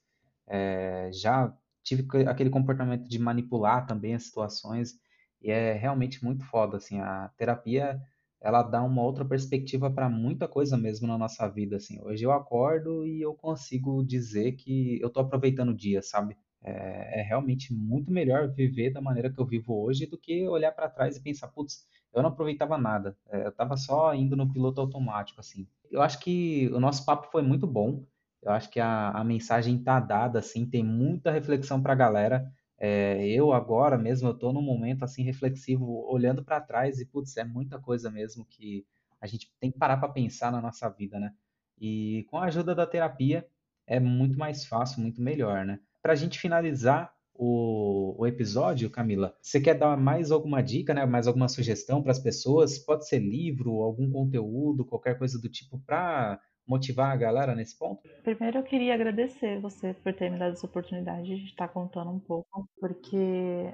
É, 0.48 1.10
já 1.12 1.54
tive 1.82 2.06
aquele 2.26 2.48
comportamento 2.50 3.06
de 3.06 3.18
manipular 3.18 3.86
também 3.86 4.14
as 4.14 4.24
situações, 4.24 4.94
e 5.42 5.50
é 5.50 5.74
realmente 5.74 6.24
muito 6.24 6.44
foda, 6.46 6.78
assim, 6.78 7.00
a 7.00 7.30
terapia 7.36 8.00
ela 8.40 8.62
dá 8.62 8.82
uma 8.82 9.02
outra 9.02 9.24
perspectiva 9.24 9.90
para 9.90 10.08
muita 10.08 10.48
coisa 10.48 10.76
mesmo 10.76 11.06
na 11.06 11.18
nossa 11.18 11.46
vida, 11.48 11.76
assim. 11.76 12.00
Hoje 12.02 12.24
eu 12.24 12.32
acordo 12.32 13.06
e 13.06 13.20
eu 13.20 13.34
consigo 13.34 14.04
dizer 14.04 14.52
que 14.52 15.00
eu 15.00 15.10
tô 15.10 15.20
aproveitando 15.20 15.70
o 15.70 15.76
dia, 15.76 16.02
sabe? 16.02 16.36
É, 16.62 17.20
é 17.20 17.22
realmente 17.22 17.72
muito 17.72 18.10
melhor 18.12 18.48
viver 18.52 18.90
da 18.92 19.00
maneira 19.00 19.30
que 19.32 19.38
eu 19.40 19.46
vivo 19.46 19.74
hoje 19.82 20.06
do 20.06 20.18
que 20.18 20.46
olhar 20.48 20.72
para 20.72 20.88
trás 20.90 21.16
e 21.16 21.22
pensar, 21.22 21.48
putz, 21.48 21.86
eu 22.12 22.22
não 22.22 22.30
aproveitava 22.30 22.76
nada, 22.76 23.16
é, 23.30 23.46
eu 23.46 23.52
tava 23.52 23.76
só 23.76 24.14
indo 24.14 24.36
no 24.36 24.50
piloto 24.52 24.80
automático, 24.80 25.40
assim. 25.40 25.66
Eu 25.90 26.02
acho 26.02 26.18
que 26.20 26.68
o 26.72 26.80
nosso 26.80 27.04
papo 27.04 27.28
foi 27.30 27.42
muito 27.42 27.66
bom, 27.66 28.04
eu 28.42 28.52
acho 28.52 28.70
que 28.70 28.80
a, 28.80 29.10
a 29.10 29.24
mensagem 29.24 29.82
tá 29.82 30.00
dada, 30.00 30.38
assim, 30.38 30.66
tem 30.66 30.82
muita 30.82 31.30
reflexão 31.30 31.82
para 31.82 31.92
a 31.92 31.96
galera. 31.96 32.50
É, 32.82 33.28
eu 33.28 33.52
agora 33.52 33.98
mesmo, 33.98 34.26
eu 34.28 34.32
estou 34.32 34.54
num 34.54 34.62
momento 34.62 35.04
assim 35.04 35.22
reflexivo, 35.22 35.84
olhando 36.10 36.42
para 36.42 36.62
trás 36.62 36.98
e, 36.98 37.04
putz, 37.04 37.36
é 37.36 37.44
muita 37.44 37.78
coisa 37.78 38.10
mesmo 38.10 38.44
que 38.46 38.86
a 39.20 39.26
gente 39.26 39.52
tem 39.60 39.70
que 39.70 39.78
parar 39.78 39.98
para 39.98 40.08
pensar 40.08 40.50
na 40.50 40.62
nossa 40.62 40.88
vida, 40.88 41.20
né? 41.20 41.34
E 41.78 42.26
com 42.30 42.38
a 42.38 42.44
ajuda 42.44 42.74
da 42.74 42.86
terapia 42.86 43.46
é 43.86 44.00
muito 44.00 44.38
mais 44.38 44.64
fácil, 44.64 45.02
muito 45.02 45.20
melhor, 45.20 45.66
né? 45.66 45.78
Para 46.02 46.14
a 46.14 46.16
gente 46.16 46.38
finalizar 46.38 47.14
o, 47.34 48.14
o, 48.18 48.26
episódio, 48.26 48.88
Camila, 48.90 49.34
você 49.40 49.60
quer 49.60 49.74
dar 49.74 49.96
mais 49.96 50.30
alguma 50.30 50.62
dica, 50.62 50.94
né? 50.94 51.04
Mais 51.04 51.26
alguma 51.26 51.48
sugestão 51.48 52.02
para 52.02 52.12
as 52.12 52.18
pessoas? 52.18 52.78
Pode 52.78 53.06
ser 53.06 53.18
livro, 53.18 53.82
algum 53.82 54.10
conteúdo, 54.10 54.86
qualquer 54.86 55.18
coisa 55.18 55.38
do 55.38 55.48
tipo, 55.48 55.78
para 55.80 56.40
motivar 56.70 57.10
a 57.10 57.16
galera 57.16 57.52
nesse 57.52 57.76
ponto? 57.76 58.08
Primeiro 58.22 58.58
eu 58.58 58.62
queria 58.62 58.94
agradecer 58.94 59.60
você 59.60 59.92
por 59.92 60.14
ter 60.14 60.30
me 60.30 60.38
dado 60.38 60.52
essa 60.52 60.66
oportunidade 60.66 61.26
de 61.26 61.44
estar 61.46 61.66
contando 61.66 62.12
um 62.12 62.20
pouco, 62.20 62.68
porque 62.78 63.16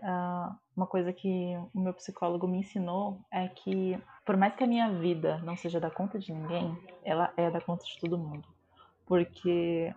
uh, 0.02 0.56
uma 0.74 0.86
coisa 0.86 1.12
que 1.12 1.54
o 1.74 1.80
meu 1.80 1.92
psicólogo 1.92 2.48
me 2.48 2.60
ensinou 2.60 3.20
é 3.30 3.48
que 3.48 3.98
por 4.24 4.36
mais 4.38 4.56
que 4.56 4.64
a 4.64 4.66
minha 4.66 4.90
vida 4.90 5.36
não 5.44 5.56
seja 5.56 5.78
da 5.78 5.90
conta 5.90 6.18
de 6.18 6.32
ninguém, 6.32 6.74
ela 7.04 7.30
é 7.36 7.50
da 7.50 7.60
conta 7.60 7.84
de 7.84 8.00
todo 8.00 8.16
mundo. 8.18 8.48
Porque 9.04 9.94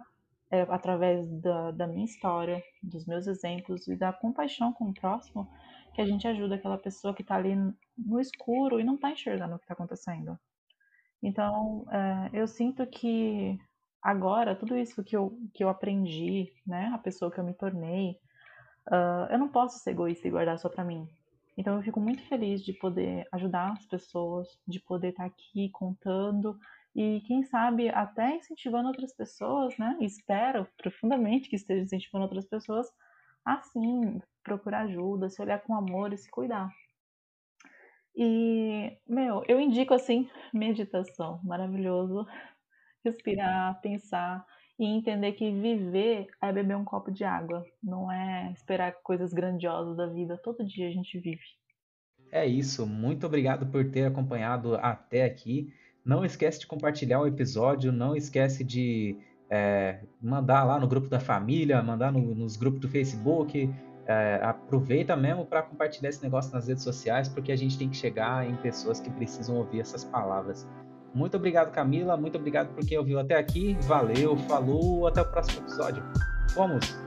é 0.52 0.62
através 0.64 1.26
da, 1.40 1.72
da 1.72 1.88
minha 1.88 2.06
história, 2.06 2.62
dos 2.84 3.06
meus 3.06 3.28
exemplos 3.28 3.88
e 3.88 3.96
da 3.96 4.12
compaixão 4.12 4.74
com 4.74 4.90
o 4.90 4.94
próximo 4.94 5.50
que 5.94 6.02
a 6.02 6.06
gente 6.06 6.28
ajuda 6.28 6.56
aquela 6.56 6.78
pessoa 6.78 7.14
que 7.14 7.22
está 7.22 7.36
ali 7.36 7.56
no 7.98 8.20
escuro 8.20 8.80
e 8.80 8.84
não 8.84 8.96
está 8.96 9.10
enxergando 9.12 9.56
o 9.56 9.58
que 9.58 9.64
está 9.64 9.74
acontecendo. 9.74 10.38
Então, 11.22 11.86
é, 11.92 12.30
eu 12.34 12.48
sinto 12.48 12.86
que 12.88 13.58
agora, 14.02 14.56
tudo 14.56 14.78
isso 14.78 15.04
que 15.04 15.16
eu, 15.16 15.38
que 15.54 15.64
eu 15.64 15.70
aprendi, 15.70 16.54
né, 16.66 16.92
a 16.94 16.98
pessoa 16.98 17.32
que 17.32 17.40
eu 17.40 17.44
me 17.44 17.54
tornei, 17.54 18.12
uh, 18.88 19.32
eu 19.32 19.38
não 19.38 19.50
posso 19.50 19.80
ser 19.80 19.92
egoísta 19.92 20.28
e 20.28 20.32
guardar 20.32 20.58
só 20.58 20.70
para 20.70 20.86
mim. 20.86 21.08
Então, 21.58 21.76
eu 21.76 21.84
fico 21.84 22.00
muito 22.00 22.24
feliz 22.28 22.64
de 22.64 22.72
poder 22.72 23.28
ajudar 23.34 23.74
as 23.74 23.86
pessoas, 23.86 24.48
de 24.66 24.80
poder 24.80 25.10
estar 25.10 25.24
tá 25.24 25.30
aqui 25.30 25.70
contando 25.72 26.58
e, 26.96 27.22
quem 27.28 27.44
sabe, 27.44 27.90
até 27.90 28.38
incentivando 28.38 28.88
outras 28.88 29.14
pessoas, 29.14 29.78
né? 29.78 29.98
Espero 30.00 30.66
profundamente 30.78 31.50
que 31.50 31.58
esteja 31.58 31.84
incentivando 31.84 32.24
outras 32.24 32.46
pessoas 32.46 32.88
assim, 33.46 34.22
procurar 34.44 34.82
ajuda, 34.82 35.30
se 35.30 35.42
olhar 35.42 35.62
com 35.62 35.76
amor 35.76 36.14
e 36.14 36.18
se 36.18 36.30
cuidar. 36.30 36.70
E, 38.22 38.98
meu, 39.08 39.46
eu 39.48 39.62
indico 39.62 39.94
assim, 39.94 40.28
meditação, 40.54 41.40
maravilhoso. 41.42 42.28
Respirar, 43.06 43.80
pensar 43.80 44.46
e 44.78 44.86
entender 44.86 45.32
que 45.32 45.50
viver 45.50 46.28
é 46.42 46.52
beber 46.52 46.76
um 46.76 46.84
copo 46.84 47.12
de 47.12 47.24
água, 47.24 47.64
não 47.82 48.12
é 48.12 48.52
esperar 48.52 48.92
coisas 49.04 49.32
grandiosas 49.32 49.96
da 49.96 50.06
vida. 50.06 50.38
Todo 50.44 50.66
dia 50.66 50.90
a 50.90 50.92
gente 50.92 51.18
vive. 51.18 51.40
É 52.30 52.46
isso, 52.46 52.86
muito 52.86 53.26
obrigado 53.26 53.66
por 53.68 53.90
ter 53.90 54.08
acompanhado 54.08 54.76
até 54.76 55.24
aqui. 55.24 55.74
Não 56.04 56.26
esquece 56.26 56.60
de 56.60 56.68
compartilhar 56.68 57.22
o 57.22 57.28
episódio, 57.28 57.90
não 57.90 58.18
esquece 58.18 58.66
de 58.66 59.18
é, 59.50 60.04
mandar 60.22 60.66
lá 60.66 60.78
no 60.78 60.90
grupo 60.90 61.08
da 61.08 61.22
família, 61.22 61.82
mandar 61.82 62.12
no, 62.12 62.36
nos 62.36 62.58
grupos 62.58 62.82
do 62.82 62.90
Facebook, 62.90 63.74
é, 64.10 64.40
aproveita 64.44 65.16
mesmo 65.16 65.46
para 65.46 65.62
compartilhar 65.62 66.10
esse 66.10 66.24
negócio 66.24 66.52
nas 66.52 66.68
redes 66.68 66.84
sociais, 66.84 67.30
porque 67.30 67.52
a 67.52 67.56
gente 67.56 67.78
tem 67.78 67.88
que 67.88 67.96
chegar 67.96 68.50
em 68.50 68.56
pessoas 68.56 69.00
que 69.00 69.10
precisam 69.12 69.56
ouvir 69.58 69.82
essas 69.82 70.04
palavras. 70.04 70.68
Muito 71.14 71.38
obrigado, 71.38 71.72
Camila. 71.72 72.18
Muito 72.18 72.38
obrigado 72.38 72.74
por 72.74 72.84
quem 72.84 72.98
ouviu 72.98 73.20
até 73.20 73.36
aqui. 73.36 73.78
Valeu, 73.82 74.36
falou, 74.36 75.08
até 75.08 75.22
o 75.22 75.26
próximo 75.26 75.62
episódio. 75.62 76.04
Fomos! 76.54 76.98